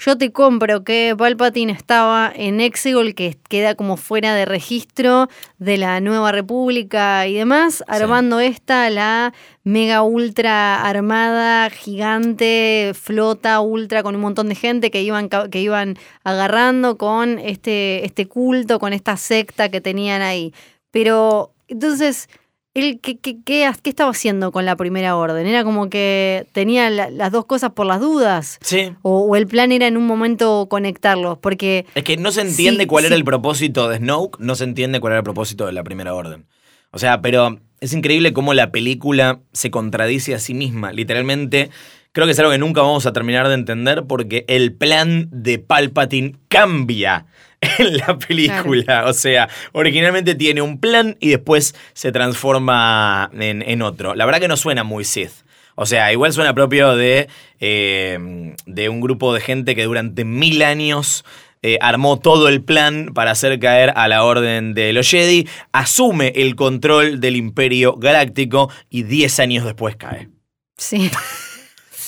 [0.00, 5.28] yo te compro que Palpatine estaba en Exegol, que queda como fuera de registro
[5.58, 14.02] de la Nueva República y demás, armando esta, la mega ultra armada, gigante, flota ultra
[14.02, 18.94] con un montón de gente que iban, que iban agarrando con este, este culto, con
[18.94, 20.54] esta secta que tenían ahí.
[20.90, 22.30] Pero entonces,
[22.74, 25.46] él, ¿qué, qué, qué, qué estaba haciendo con la primera orden?
[25.46, 28.58] Era como que tenía la- las dos cosas por las dudas.
[28.60, 28.92] Sí.
[29.02, 32.84] O, o el plan era en un momento conectarlos, porque Es que no se entiende
[32.84, 33.18] Sí, cuál era sí.
[33.18, 36.46] el propósito de Snoke, no se entiende cuál era el propósito de la Primera Orden.
[36.92, 40.92] O sea, pero es increíble cómo la película se contradice a sí misma.
[40.92, 41.70] Literalmente,
[42.12, 45.58] creo que es algo que nunca vamos a terminar de entender porque el plan de
[45.58, 47.26] Palpatine cambia
[47.78, 49.04] en la película.
[49.06, 54.14] O sea, originalmente tiene un plan y después se transforma en, en otro.
[54.14, 55.44] La verdad que no suena muy Sith.
[55.76, 60.62] O sea, igual suena propio de, eh, de un grupo de gente que durante mil
[60.62, 61.24] años
[61.62, 66.32] eh, armó todo el plan para hacer caer a la orden de los Jedi, asume
[66.36, 70.28] el control del Imperio Galáctico y 10 años después cae.
[70.76, 71.10] sí.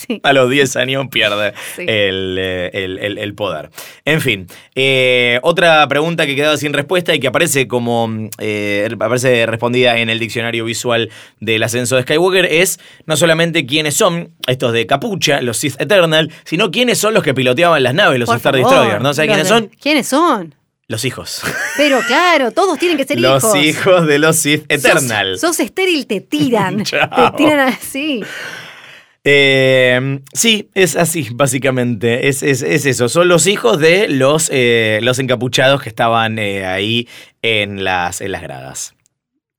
[0.06, 0.20] sí.
[0.22, 1.82] A los 10 años pierde Sí.
[1.82, 3.70] el, eh, el- el- el poder.
[4.04, 9.46] En fin, eh, otra pregunta que quedaba sin respuesta y que aparece como eh, aparece
[9.46, 14.72] respondida en el diccionario visual del ascenso de Skywalker es no solamente quiénes son estos
[14.72, 18.36] de capucha, los Sith Eternal, sino quiénes son los que piloteaban las naves, los Por
[18.36, 19.02] Star favor, Destroyers.
[19.02, 19.70] ¿No sabes quiénes son?
[19.80, 20.54] ¿Quiénes son?
[20.88, 21.42] Los hijos.
[21.76, 23.56] Pero claro, todos tienen que ser los hijos.
[23.56, 25.38] hijos de los Sith Eternal.
[25.38, 26.82] Sos, estéril, te tiran.
[26.84, 26.98] Te
[27.36, 28.22] tiran así.
[29.24, 32.28] Eh, sí, es así, básicamente.
[32.28, 33.08] Es, es- es eso.
[33.08, 37.08] Son los hijos de los, eh, los encapuchados que estaban eh, ahí
[37.42, 38.94] en las, en las gradas.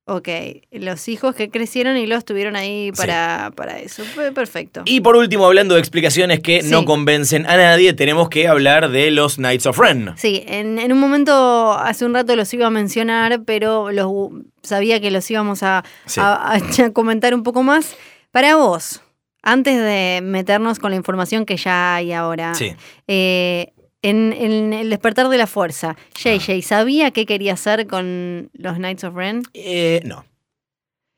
[0.05, 0.28] Ok,
[0.72, 4.03] los hijos que crecieron y los tuvieron ahí para, para eso.
[4.36, 4.82] Perfecto.
[4.84, 6.70] Y por último, hablando de explicaciones que Sí.
[6.70, 10.11] no convencen a nadie, tenemos que hablar de los Knights of Ren.
[10.18, 14.11] Sí, en, en un momento, hace un rato los iba a mencionar, pero los,
[14.61, 16.20] sabía que los íbamos a, Sí.
[16.20, 16.59] a- a
[16.93, 17.95] comentar un poco más.
[18.32, 19.01] Para vos,
[19.44, 22.74] antes de meternos con la información que ya hay ahora, Sí.
[23.08, 28.76] eh, en, en el despertar de la fuerza, JJ, ¿sabía qué quería hacer con los
[28.78, 29.44] Knights of Ren?
[29.54, 30.26] Eh, no.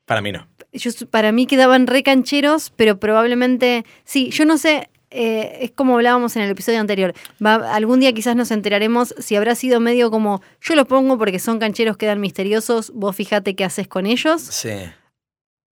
[0.04, 0.46] Para mí no.
[0.72, 5.94] Yo, para mí quedaban re cancheros, pero probablemente, sí, yo no sé, eh, es como
[5.96, 7.12] hablábamos en el episodio anterior,
[7.44, 11.38] Va- algún día quizás nos enteraremos si habrá sido medio como, yo los pongo porque
[11.40, 14.70] son cancheros, quedan misteriosos, vos fíjate qué haces con ellos, Sí.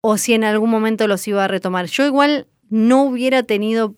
[0.07, 1.87] O si en algún momento los iba a retomar.
[1.87, 3.95] Yo igual no hubiera tenido...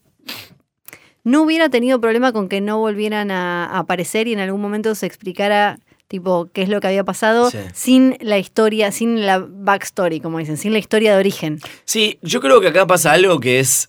[1.24, 4.94] No hubiera tenido problema con que no volvieran a, a aparecer y en algún momento
[4.94, 7.58] se explicara tipo qué es lo que había pasado Sí.
[7.74, 11.58] sin la historia, sin la backstory, como dicen, sin la historia de origen.
[11.84, 13.88] Sí, yo creo que acá pasa algo que es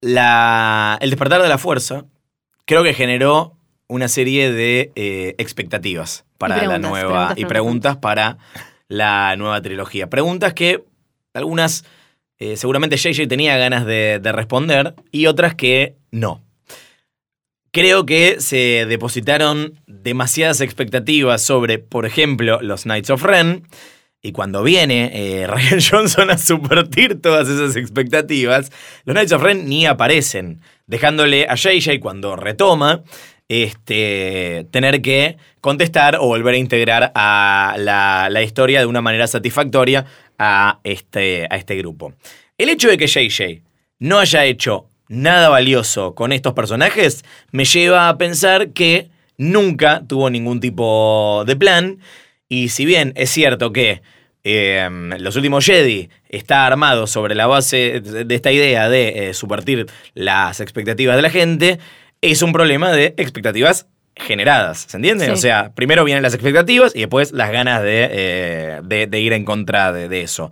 [0.00, 2.04] la, el despertar de la fuerza.
[2.64, 3.54] Creo que generó
[3.86, 8.38] una serie de eh, expectativas para la nueva preguntas, y preguntas para
[8.88, 10.10] la nueva trilogía.
[10.10, 10.82] Preguntas que
[11.34, 11.84] algunas
[12.38, 16.42] eh, seguramente JJ tenía ganas de, de responder y otras que no.
[17.70, 23.64] Creo que se depositaron demasiadas expectativas sobre, por ejemplo, los Knights of Ren.
[24.22, 28.70] Y cuando viene eh, Ryan Johnson a subvertir todas esas expectativas,
[29.04, 33.02] los Knights of Ren ni aparecen, dejándole a JJ cuando retoma
[33.48, 39.26] este, tener que contestar o volver a integrar a la, la historia de una manera
[39.26, 40.06] satisfactoria
[40.38, 42.14] a este, a este grupo.
[42.56, 43.62] El hecho de que JJ
[43.98, 50.30] no haya hecho nada valioso con estos personajes me lleva a pensar que nunca tuvo
[50.30, 51.98] ningún tipo de plan.
[52.48, 54.02] Y si bien es cierto que
[54.44, 59.86] eh, los últimos Jedi está armado sobre la base de esta idea de eh, subvertir
[60.14, 61.78] las expectativas de la gente,
[62.20, 63.86] es un problema de expectativas
[64.18, 65.26] generadas, ¿se entiende?
[65.26, 65.30] Sí.
[65.30, 69.32] O sea, primero vienen las expectativas y después las ganas de, eh, de- de ir
[69.32, 70.50] en contra de, de eso.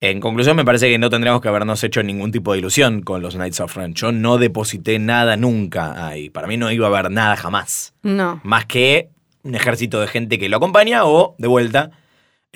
[0.00, 3.22] En conclusión, me parece que no tendríamos que habernos hecho ningún tipo de ilusión con
[3.22, 3.94] los Knights of Ren.
[3.94, 6.28] Yo no deposité nada nunca ahí.
[6.28, 7.94] Para mí no iba a haber nada jamás.
[8.02, 8.40] No.
[8.44, 9.08] Más que
[9.42, 11.92] un ejército de gente que lo acompaña o, de vuelta,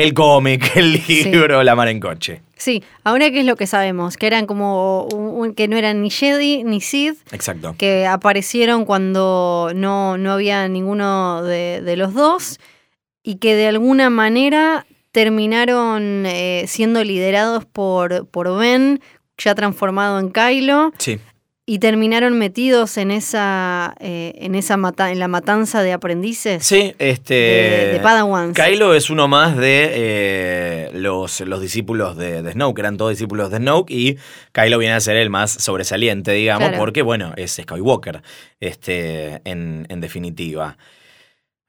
[0.03, 2.43] el cómic, el libro, la mar en coche.
[2.57, 6.11] Sí, ahora qué es lo que sabemos, que eran como un- que no eran ni
[6.11, 7.75] Jedi ni Sith, Exacto.
[7.79, 12.59] que aparecieron cuando no, no había ninguno de, de los dos
[13.23, 19.01] y que de alguna manera terminaron eh, siendo liderados por, por Ben,
[19.39, 21.19] ya transformado en Kylo, Sí.
[21.73, 26.95] Y terminaron metidos en esa, eh, en esa mata- en la matanza de aprendices Sí,
[26.99, 27.35] este.
[27.35, 28.57] de, de Padawans.
[28.59, 33.53] Kylo es uno más de eh, los, los discípulos de, de Snoke, eran todos discípulos
[33.53, 34.19] de Snoke y
[34.51, 36.79] Kylo viene a ser el más sobresaliente, digamos, Claro.
[36.83, 38.21] porque, bueno, es Skywalker,
[38.59, 40.77] este, en, en definitiva.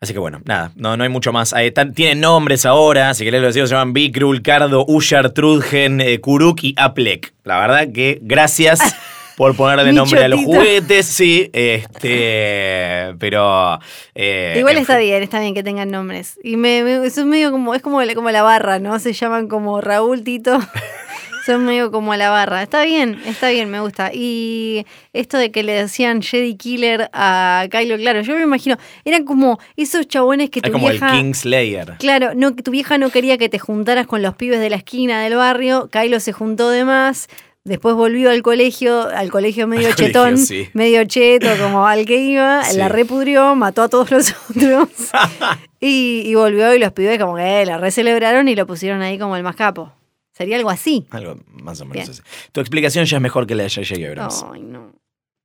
[0.04, 1.54] Así que bueno, nada, no, no hay mucho más.
[1.54, 6.02] Ahí están- tienen nombres ahora, si querés lo decimos, se llaman Bikrul, Cardo, Ushar, Trudgen,
[6.02, 7.36] eh, Kuruk y Aplek.
[7.44, 8.80] La verdad que gracias
[9.38, 13.80] por ponerle nombre a los juguetes, sí, este, pero...
[14.16, 15.04] eh, Igual está fin.
[15.06, 16.40] bien, está bien que tengan nombres.
[16.44, 19.00] Y me, me- eso es medio como, es como, la- como la barra, ¿no?
[19.00, 20.60] Se llaman como Raúl, Tito.
[21.46, 22.62] Son medio como la barra.
[22.62, 24.12] Está bien, está bien, me gusta.
[24.14, 29.26] Y esto de que le decían Jedi Killer a Kylo, claro, yo me imagino, eran
[29.26, 31.16] como esos chabones que Es tu como vieja.
[31.16, 31.96] el Kingslayer.
[31.98, 34.76] Claro, no, que tu vieja no quería que te juntaras con los pibes de la
[34.76, 35.90] esquina del barrio.
[35.92, 37.28] Kylo se juntó de más.
[37.64, 40.68] Después volvió al colegio, al colegio medio Al colegio, chetón, sí.
[40.74, 42.78] medio cheto, como al que iba, Sí.
[42.78, 44.90] la repudrió, mató a todos los otros
[45.80, 49.20] y, y volvió y los pibes como que eh, la recelebraron y lo pusieron ahí
[49.20, 49.94] como el más capo.
[50.34, 51.06] Sería algo así.
[51.12, 52.10] Algo más o menos Bien.
[52.10, 52.22] así.
[52.52, 54.08] Tu explicación ya es mejor que la de J.J.
[54.08, 54.44] Abrams.
[54.52, 54.94] Ay, no.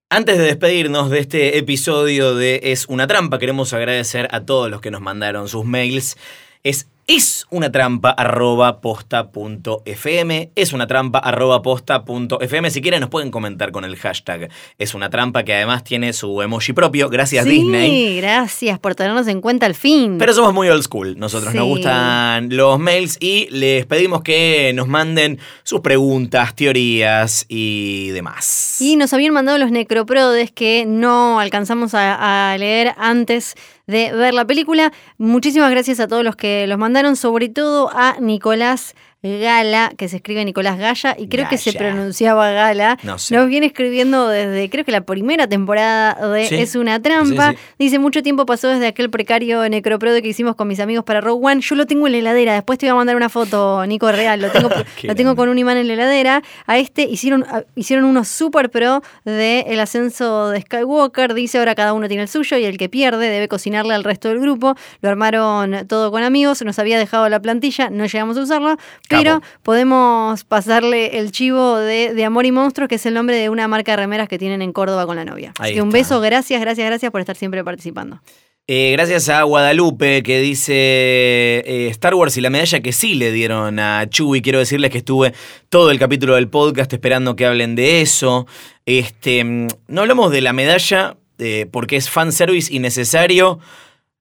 [0.08, 4.80] Antes de despedirnos de este episodio de Es una trampa, queremos agradecer a todos los
[4.80, 6.16] que nos mandaron sus mails.
[6.62, 10.50] Es es una trampa arroba posta punto fm.
[10.56, 12.68] Es una trampa arroba posta punto fm.
[12.70, 16.42] Si quieren nos pueden comentar con el hashtag Es una trampa que además tiene su
[16.42, 17.08] emoji propio.
[17.08, 18.16] Gracias sí, Disney.
[18.16, 20.18] gracias por tenernos en cuenta al fin.
[20.18, 21.16] Pero somos muy old school.
[21.16, 28.08] Nosotros nos gustan los mails y les pedimos que nos manden sus preguntas, teorías y
[28.08, 28.78] demás.
[28.80, 33.54] Y nos habían mandado los necroprodes que no alcanzamos a, a leer antes
[33.86, 34.92] de ver la película.
[35.18, 38.94] Muchísimas gracias a todos los que los mandaron, sobre todo a Nicolás
[39.40, 42.98] Gala, que se escribe Nicolás Gaya, y creo que se pronunciaba Gala.
[43.02, 43.34] No sé.
[43.34, 46.54] Nos viene escribiendo desde, creo que la primera temporada de Sí.
[46.56, 47.50] Es una trampa.
[47.52, 47.62] Sí, sí.
[47.78, 51.46] Dice, mucho tiempo pasó desde aquel precario necroprode que hicimos con mis amigos para Rogue
[51.46, 51.60] One.
[51.60, 54.40] Yo lo tengo en la heladera, después te voy a mandar una foto, Nico Real.
[54.40, 54.70] Lo tengo,
[55.02, 56.42] lo tengo con un imán en la heladera.
[56.66, 61.34] A este hicieron, a- hicieron uno super pro de el ascenso de Skywalker.
[61.34, 64.28] Dice ahora cada uno tiene el suyo y el que pierde debe cocinarle al resto
[64.28, 64.74] del grupo.
[65.00, 66.62] Lo armaron todo con amigos.
[66.64, 68.76] Nos había dejado la plantilla, no llegamos a usarla,
[69.08, 69.46] pero Capo.
[69.62, 73.68] podemos pasarle el chivo de, de Amor y Monstruos, que es el nombre de una
[73.68, 75.52] marca de remeras que tienen en Córdoba con la novia.
[75.58, 75.98] Así Ahí que un está.
[75.98, 78.20] beso, gracias, gracias, gracias por estar siempre participando.
[78.68, 83.30] Eh, gracias a Guadalupe que dice eh, Star Wars y la medalla que sí le
[83.30, 84.42] dieron a Chewie.
[84.42, 85.32] Quiero decirles que estuve
[85.68, 88.46] todo el capítulo del podcast esperando que hablen de eso.
[88.84, 93.60] Este, mm, no hablamos de la medalla eh, porque es fanservice innecesario.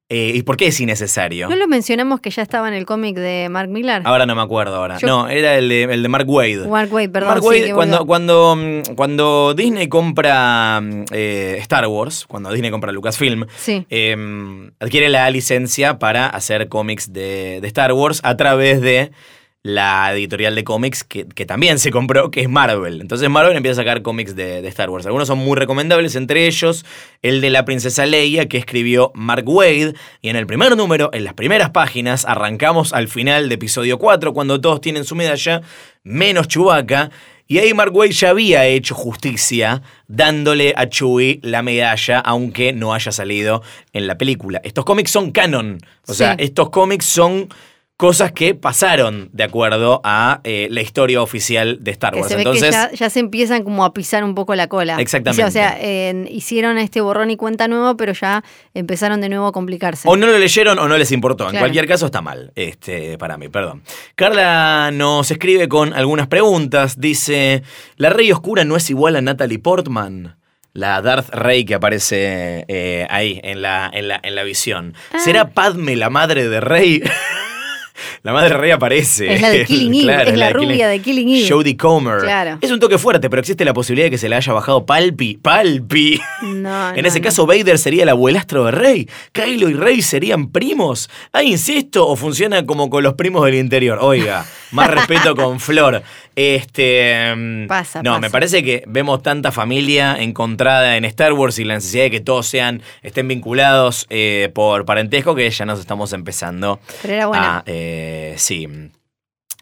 [0.07, 1.49] Eh, ¿Y por qué es innecesario?
[1.49, 4.03] ¿No lo mencionamos que ya estaba en el cómic de Mark Millar?
[4.05, 4.99] Ahora no me acuerdo ahora.
[4.99, 6.67] Yo- No, era el de, el de Mark Wade.
[6.67, 7.29] Mark Wade, perdón.
[7.29, 12.91] Mark Wade, cuando, cuando, mm, cuando Disney compra mm, eh, Star Wars, cuando Disney compra
[12.91, 13.83] Lucasfilm, Sí.
[13.89, 14.15] eh,
[14.79, 19.11] adquiere la licencia para hacer cómics de, de Star Wars a través de
[19.65, 23.01] la editorial de cómics que, que también se compró, que es Marvel.
[23.01, 25.07] Entonces Marvel empieza a sacar cómics de, de Star Wars.
[25.07, 26.85] Algunos son muy recomendables, entre ellos
[27.23, 29.95] el de la princesa Leia que escribió Mark Wade.
[30.21, 34.33] Y en el primer número, en las primeras páginas, arrancamos al final de episodio 4,
[34.35, 35.63] cuando todos tienen su medalla,
[36.03, 37.09] menos Chewbacca.
[37.47, 42.93] Y ahí Mark Wade ya había hecho justicia dándole a Chewie la medalla, aunque no
[42.93, 43.63] haya salido
[43.93, 44.61] en la película.
[44.63, 45.79] Estos cómics son canon.
[46.05, 47.49] O sea, estos cómics son
[47.97, 52.31] cosas que pasaron de acuerdo a eh, la historia oficial de Star Que Wars.
[52.33, 54.97] ve Entonces, que ya, ya se empiezan como a pisar un poco la cola.
[54.99, 55.45] Exactamente.
[55.45, 55.79] O sea,
[56.29, 58.43] hicieron este borrón y cuenta nuevo, pero ya
[58.73, 60.07] empezaron de nuevo a complicarse.
[60.09, 61.49] O no lo leyeron o no les importó.
[61.49, 62.51] En cualquier caso está mal.
[62.55, 63.83] Este, para mí, perdón.
[64.15, 66.99] Carla nos escribe con algunas preguntas.
[66.99, 67.63] Dice:
[67.95, 70.37] ¿La Rey Oscura no es igual a Natalie Portman?
[70.73, 74.93] La Darth Rey que aparece eh, ahí en la, en, la, en la visión.
[75.13, 75.19] Ah.
[75.19, 77.01] ¿Será Padme la madre de Rey?
[78.23, 79.33] la madre Rey aparece.
[79.33, 81.49] Es la de Killing Eve, Claro, es la rubia de Killing Eve.
[81.49, 82.19] Jodie Comer.
[82.21, 82.57] Claro.
[82.61, 85.37] Es un toque fuerte, pero existe la posibilidad de que se le haya bajado Palpi.
[85.37, 86.19] ¡Palpi!
[86.41, 87.23] No, en no, ese no.
[87.25, 89.09] caso, Vader sería el abuelastro de Rey.
[89.31, 91.09] Kylo y Rey serían primos.
[91.31, 93.99] ¿Hay incesto o funciona como con los primos del interior?
[94.01, 96.01] Oiga, más respeto con Flor.
[96.35, 97.33] Este.
[97.35, 98.21] mm, Pasa, No, pasa.
[98.21, 102.19] me parece que vemos tanta familia encontrada en Star Wars y la necesidad de que
[102.21, 107.57] todos sean, estén vinculados eh, por parentesco que ya nos estamos empezando Pero era buena.
[107.59, 107.63] a.
[107.65, 108.67] eh, sí.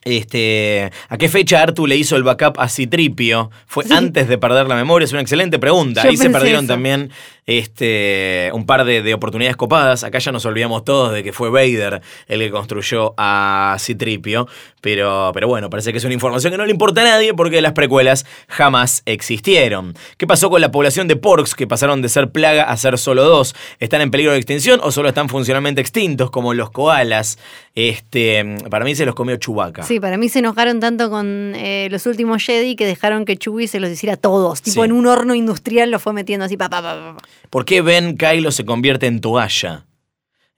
[0.06, 3.50] Este, ¿A qué fecha Artu le hizo el backup a Citripio?
[3.66, 5.04] ¿Fue antes de perder la memoria?
[5.06, 6.02] Es una excelente pregunta.
[6.02, 6.74] Yo Ahí se perdieron eso.
[6.74, 7.10] también
[7.46, 10.04] este, un par de, de oportunidades copadas.
[10.04, 14.46] Acá ya nos olvidamos todos de que fue Vader el que construyó a Citripio.
[14.80, 17.62] Pero, pero bueno, parece que es una información que no le importa a nadie porque
[17.62, 19.94] las precuelas jamás existieron.
[20.18, 23.24] ¿Qué pasó con la población de porks que pasaron de ser plaga a ser solo
[23.24, 23.54] dos?
[23.80, 27.38] ¿Están en peligro de extinción o solo están funcionalmente extintos como los koalas?
[27.74, 29.82] Este, para mí se los comió Chewbacca.
[29.84, 33.66] Sí, para mí se enojaron tanto con eh, los últimos Jedi que dejaron que Chewie
[33.68, 34.62] se los hiciera todos.
[34.62, 34.80] Tipo Sí.
[34.86, 37.28] en un horno industrial lo fue metiendo así, pa, pa, pa, pa, pa.
[37.50, 39.86] ¿Por qué Ben Kylo se convierte en toalla?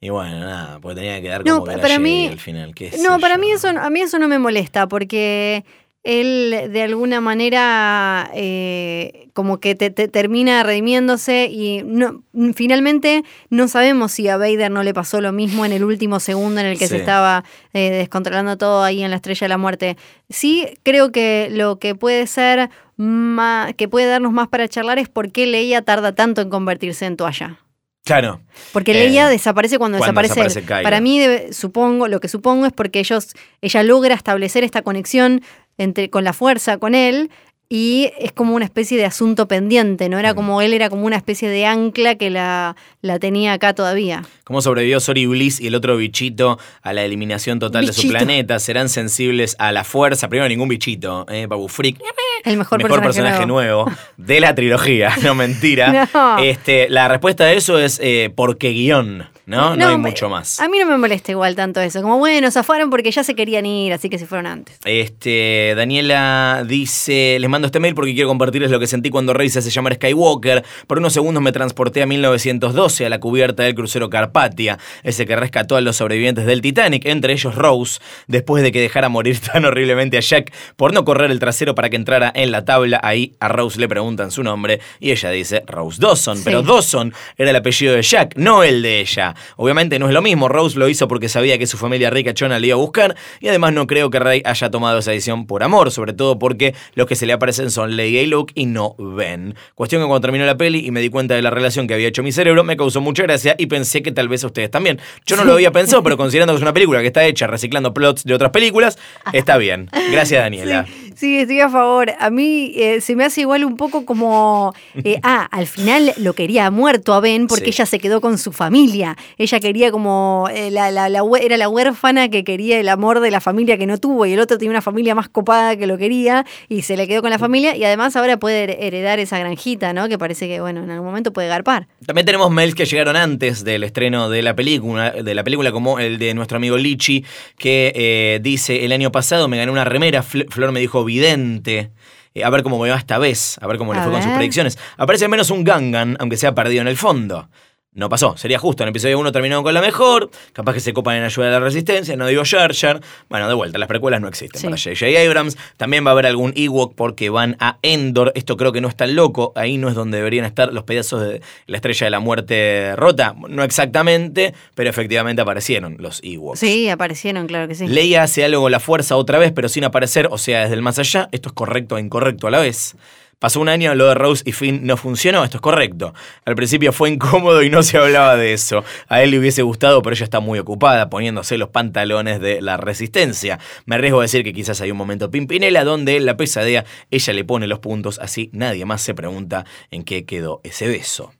[0.01, 2.75] Y bueno, nada, porque tenía que quedar como No, para mí- al final.
[2.75, 3.41] qué No, para yo.
[3.41, 5.65] mí eso, a mí eso no me molesta porque
[6.05, 12.23] él de alguna manera eh, como que te, te termina redimiéndose y no,
[12.55, 16.61] finalmente no sabemos si a Vader no le pasó lo mismo en el último segundo
[16.61, 19.97] en el que se estaba eh, descontrolando todo ahí en la Estrella de la Muerte.
[20.31, 25.09] Sí, creo que lo que puede ser más, que puede darnos más para charlar es
[25.09, 27.59] por qué Leia tarda tanto en convertirse en toalla.
[28.05, 28.41] Claro.
[28.73, 30.63] Porque Eh, Leia desaparece cuando, cuando desaparece.
[30.63, 33.29] Para mí, debe- supongo, lo que supongo es porque ellos,
[33.61, 35.43] ella logra establecer esta conexión
[35.77, 37.31] entre, con la fuerza, con él,
[37.69, 40.19] y es como una especie de asunto pendiente, ¿no?
[40.19, 44.23] Era como él era como una especie de ancla que la, la tenía acá todavía.
[44.45, 48.59] ¿Cómo sobrevivió Sori Bliss y el otro bichito a la eliminación total de su planeta?
[48.61, 50.29] ¿Serán sensibles a la fuerza?
[50.29, 51.47] Primero, ningún bichito, ¿eh?
[51.47, 51.99] Babu Freak.
[52.45, 53.91] El mejor, Mejor personaje, nuevo.
[54.17, 56.09] de la trilogía, no mentira.
[56.15, 56.39] No.
[56.39, 59.77] Este, la respuesta a eso es eh, porque guion, ¿no?
[59.77, 60.61] No, hay mucho más.
[60.61, 62.03] A mí no me molesta igual tanto eso.
[62.03, 64.79] Como, bueno, zafaron porque ya se querían ir, así que se fueron antes.
[64.85, 69.49] Este, Daniela dice, les mando este mail porque quiero compartirles lo que sentí cuando Rey
[69.49, 70.65] se hace llamar Skywalker.
[70.89, 75.37] Por unos segundos me transporté a 1912 a la cubierta del crucero Carpatia, ese que
[75.37, 79.65] rescató a los sobrevivientes del Titanic, entre ellos Rose, después de que dejara morir tan
[79.65, 83.01] horriblemente a Jack por no correr el trasero para que entrara en la tabla.
[83.03, 86.43] Ahí a Rose le preguntan su nombre y ella dice Rose Dawson, Sí.
[86.45, 89.35] pero Dawson era el apellido de Jack, no el de ella.
[89.57, 92.59] Obviamente no es lo mismo, Rose lo hizo porque sabía que su familia rica chona
[92.59, 95.63] le iba a buscar y además no creo que Rey haya tomado esa decisión por
[95.63, 98.95] amor, sobre todo porque los que se le aparecen son Leia y Luke y no
[98.99, 99.55] Ben.
[99.75, 102.09] Cuestión que cuando terminó la peli y me di cuenta de la relación que había
[102.09, 105.01] hecho mi cerebro, me causó mucha gracia y pensé que tal vez a ustedes también.
[105.25, 107.95] Yo no lo había pensado, pero considerando que es una película que está hecha reciclando
[107.95, 108.99] plots de otras películas,
[109.33, 109.89] está bien.
[110.11, 110.87] Gracias Daniela.
[111.21, 112.13] Estoy a favor.
[112.19, 116.35] A mí eh, se me hace igual un poco como, eh, ah, al final lo
[116.35, 117.71] quería muerto a Ben porque Sí.
[117.71, 119.17] ella se quedó con su familia.
[119.39, 123.21] Ella quería como, eh, la, la- la hue- era la huérfana que quería el amor
[123.21, 125.87] de la familia que no tuvo y el otro tenía una familia más copada que
[125.87, 129.39] lo quería y se le quedó con la familia y además ahora puede heredar esa
[129.39, 130.09] granjita, ¿no?
[130.09, 131.87] Que parece que, bueno, en algún momento puede garpar.
[132.05, 135.99] También tenemos mails que llegaron antes del estreno de la película, de la película como
[135.99, 137.25] el de nuestro amigo Lichi,
[137.59, 141.91] que dice, el año pasado me gané una remera, Fl- Flor me dijo vidente.
[142.35, 144.23] Eh, a ver cómo me va esta vez, a ver cómo le A fue con
[144.23, 144.79] sus predicciones.
[144.99, 147.49] Aparece al menos un Gangan, aunque sea perdido en el fondo.
[147.97, 148.83] No pasó, sería justo.
[148.83, 151.53] En el episodio 1 terminaron con la mejor, capaz que se copan en ayuda de
[151.53, 153.01] la resistencia, no digo Jar Jar.
[153.31, 154.67] Bueno, de vuelta, las precuelas no existen Sí.
[154.67, 155.07] para J.J.
[155.27, 155.57] Abrams.
[155.79, 158.33] También va a haber algún Ewok porque van a Endor.
[158.35, 159.53] Esto creo que no es tan loco.
[159.57, 163.35] Ahí no es donde deberían estar los pedazos de la estrella de la muerte rota.
[163.49, 166.59] No exactamente, pero efectivamente aparecieron los Ewoks.
[166.61, 167.87] Sí, aparecieron, claro que sí.
[167.89, 170.83] Leia hace algo con la fuerza otra vez, pero sin aparecer, o sea, desde el
[170.83, 171.31] más allá.
[171.33, 172.95] Esto es correcto e incorrecto a la vez.
[173.39, 176.15] Pasó un año, lo de Rose y Finn no funcionó, esto es correcto.
[176.47, 178.83] Al principio fue incómodo y no se hablaba de eso.
[179.09, 182.79] A él le hubiese gustado, pero ella está muy ocupada poniéndose los pantalones de la
[182.79, 183.59] resistencia.
[183.85, 187.45] Me arriesgo a decir que quizás hay un momento Pimpinela donde la pesadea, ella le
[187.45, 191.35] pone los puntos, así nadie más se pregunta en qué quedó ese beso.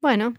[0.00, 0.34] Bueno,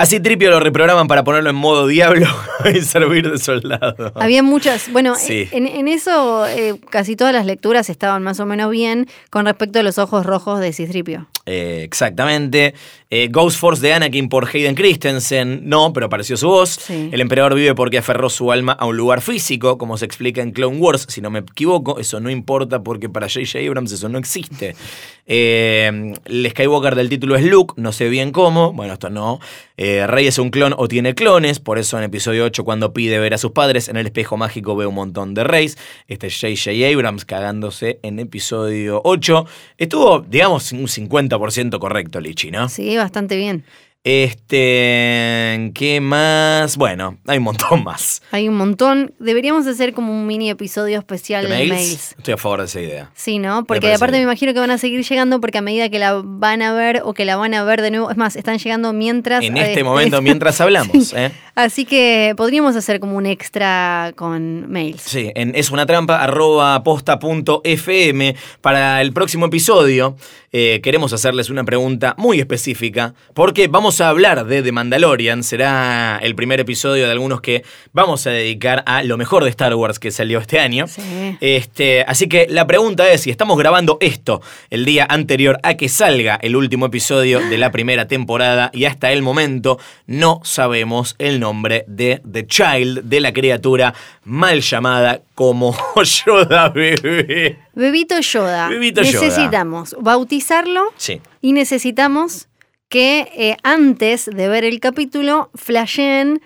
[0.00, 2.28] Así Tripio lo reprograman para ponerlo en modo diablo
[2.72, 4.12] y servir de soldado.
[4.14, 5.48] Había muchas, bueno, Sí.
[5.50, 9.80] en, en eso eh, casi todas las lecturas estaban más o menos bien con respecto
[9.80, 11.26] a los ojos rojos de Citripio.
[11.50, 12.74] Eh, exactamente.
[13.10, 15.62] Eh, Ghost Force de Anakin por Hayden Christensen.
[15.64, 16.68] No, pero apareció su voz.
[16.68, 17.08] Sí.
[17.10, 20.50] El emperador vive porque aferró su alma a un lugar físico, como se explica en
[20.50, 21.06] Clone Wars.
[21.08, 23.60] Si no me equivoco, eso no importa porque para J.J.
[23.66, 24.76] Abrams eso no existe.
[25.24, 28.74] Eh, el Skywalker del título es Luke, no sé bien cómo.
[28.74, 29.40] Bueno, esto no.
[29.78, 33.32] Rey es un clon o tiene clones, por eso en episodio 8, cuando pide ver
[33.34, 35.78] a sus padres, en el espejo mágico ve un montón de Reyes.
[36.08, 36.92] Este es J.J.
[36.92, 39.46] Abrams cagándose en episodio 8.
[39.78, 41.37] Estuvo, digamos, un 50%
[41.80, 42.68] correcto, Lichi, ¿no?
[42.68, 43.64] Sí, bastante bien.
[44.04, 46.76] Este, ¿qué más?
[46.76, 48.22] Bueno, hay un montón más.
[48.30, 49.12] Hay un montón.
[49.18, 51.70] Deberíamos hacer como un mini episodio especial ¿De mails?
[51.70, 52.14] mails.
[52.16, 53.10] Estoy a favor de esa idea.
[53.14, 53.64] Sí, ¿no?
[53.64, 56.22] Porque parece aparte me imagino que van a seguir llegando porque a medida que la
[56.24, 58.92] van a ver o que la van a ver de nuevo, es más, están llegando
[58.92, 59.44] mientras...
[59.44, 61.32] En eh, este momento, mientras hablamos, ¿eh?
[61.54, 65.02] Así que podríamos hacer como un extra con mails.
[65.02, 68.36] Sí, en es una trampa arroba posta.fm.
[68.60, 70.16] Para el próximo episodio
[70.52, 75.42] eh, queremos hacerles una pregunta muy específica porque vamos a hablar de The Mandalorian.
[75.42, 79.74] Será el primer episodio de algunos que vamos a dedicar a lo mejor de Star
[79.74, 80.86] Wars que salió este año.
[80.86, 81.36] Sí.
[81.40, 84.40] Este, así que la pregunta es si estamos grabando esto
[84.70, 89.12] el día anterior a que salga el último episodio de la primera temporada y hasta
[89.12, 93.94] el momento no sabemos el nombre de The Child, de la criatura
[94.24, 95.76] mal llamada como
[96.26, 97.58] Yoda Bebé.
[97.78, 98.68] Bebito Yoda.
[98.68, 99.20] Bebito Yoda.
[99.26, 101.20] necesitamos bautizarlo Sí.
[101.40, 102.48] y necesitamos
[102.88, 106.40] que eh, antes de ver el capítulo flashen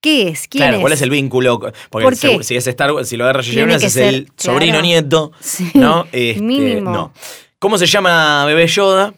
[0.00, 0.80] qué es, quién Claro, es.
[0.80, 1.58] ¿cuál es el vínculo?
[1.90, 2.42] Porque ¿Por qué?
[2.42, 3.40] si es Star Wars, si lo que
[3.86, 4.82] es ser, el sobrino claro.
[4.86, 5.32] nieto.
[5.40, 6.06] Sí, ¿No?
[6.12, 6.90] Este, mínimo.
[6.90, 7.12] no.
[7.58, 9.14] ¿Cómo se llama Bebé Yoda?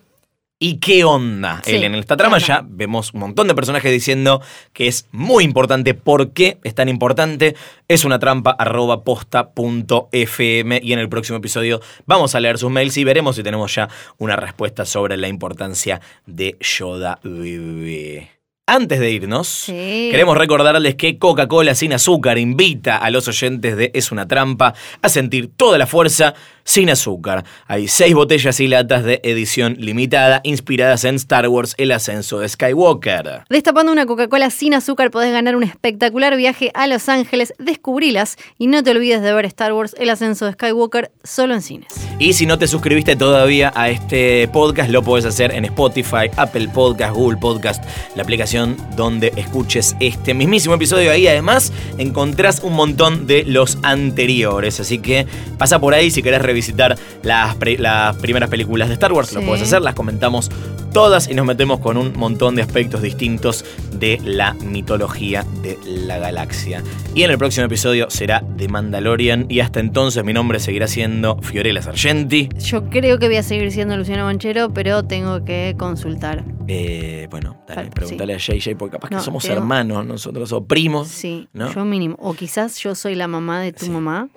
[0.60, 1.62] ¿Y qué onda?
[1.64, 4.42] Sí, en esta trama ¿qué ya vemos un montón de personajes diciendo
[4.72, 5.94] que es muy importante.
[5.94, 7.54] ¿Por qué es tan importante?
[7.86, 12.96] Es una trampa arroba posta.fm y en el próximo episodio vamos a leer sus mails
[12.96, 13.88] y veremos si tenemos ya
[14.18, 18.30] una respuesta sobre la importancia de Yoda Bebé.
[18.66, 20.08] Antes de irnos, Sí.
[20.10, 25.08] queremos recordarles que Coca-Cola sin azúcar invita a los oyentes de Es una trampa a
[25.08, 26.34] sentir toda la fuerza
[26.68, 27.46] sin azúcar.
[27.66, 32.48] Hay seis botellas y latas de edición limitada inspiradas en Star Wars El ascenso de
[32.48, 33.44] Skywalker.
[33.48, 37.54] Destapando una Coca-Cola sin azúcar podés ganar un espectacular viaje a Los Ángeles.
[37.58, 41.62] Descubrilas y no te olvides de ver Star Wars El ascenso de Skywalker solo en
[41.62, 41.88] cines.
[42.18, 46.68] Y si no te suscribiste todavía a este podcast, lo puedes hacer en Spotify, Apple
[46.68, 47.82] Podcast, Google Podcast,
[48.14, 51.12] la aplicación donde escuches este mismísimo episodio.
[51.12, 54.80] Ahí además encontrás un montón de los anteriores.
[54.80, 59.12] Así que pasa por ahí si querés revisitar las, pre- las primeras películas de Star
[59.12, 59.46] Wars, lo Sí.
[59.46, 60.50] puedes hacer, las comentamos
[60.92, 66.18] todas y nos metemos con un montón de aspectos distintos de la mitología de la
[66.18, 66.82] galaxia.
[67.14, 71.36] Y en el próximo episodio será The Mandalorian y hasta entonces mi nombre seguirá siendo
[71.42, 72.48] Fiorella Sargenti.
[72.58, 76.44] Yo creo que voy a seguir siendo Luciano Banchero, pero tengo que consultar.
[76.66, 80.64] Eh, bueno, dale, Vale, pregúntale a JJ porque capaz No, que somos hermanos nosotros o
[80.64, 81.06] primos.
[81.08, 81.72] Sí, ¿no?
[81.72, 82.16] yo mínimo.
[82.18, 83.90] O quizás yo soy la mamá de tu Sí.
[83.90, 84.28] mamá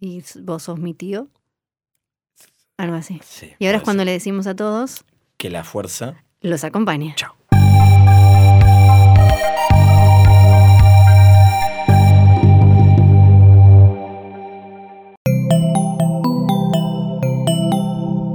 [0.00, 1.28] y vos sos mi tío.
[2.80, 3.20] Algo así.
[3.22, 4.06] Sí, Y ahora es cuando ser.
[4.06, 5.04] le decimos a todos,
[5.36, 6.14] Que la fuerza.
[6.40, 7.12] los acompañe.
[7.14, 7.34] Chao.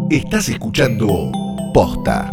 [0.10, 1.32] Estás escuchando
[1.74, 2.30] Posta.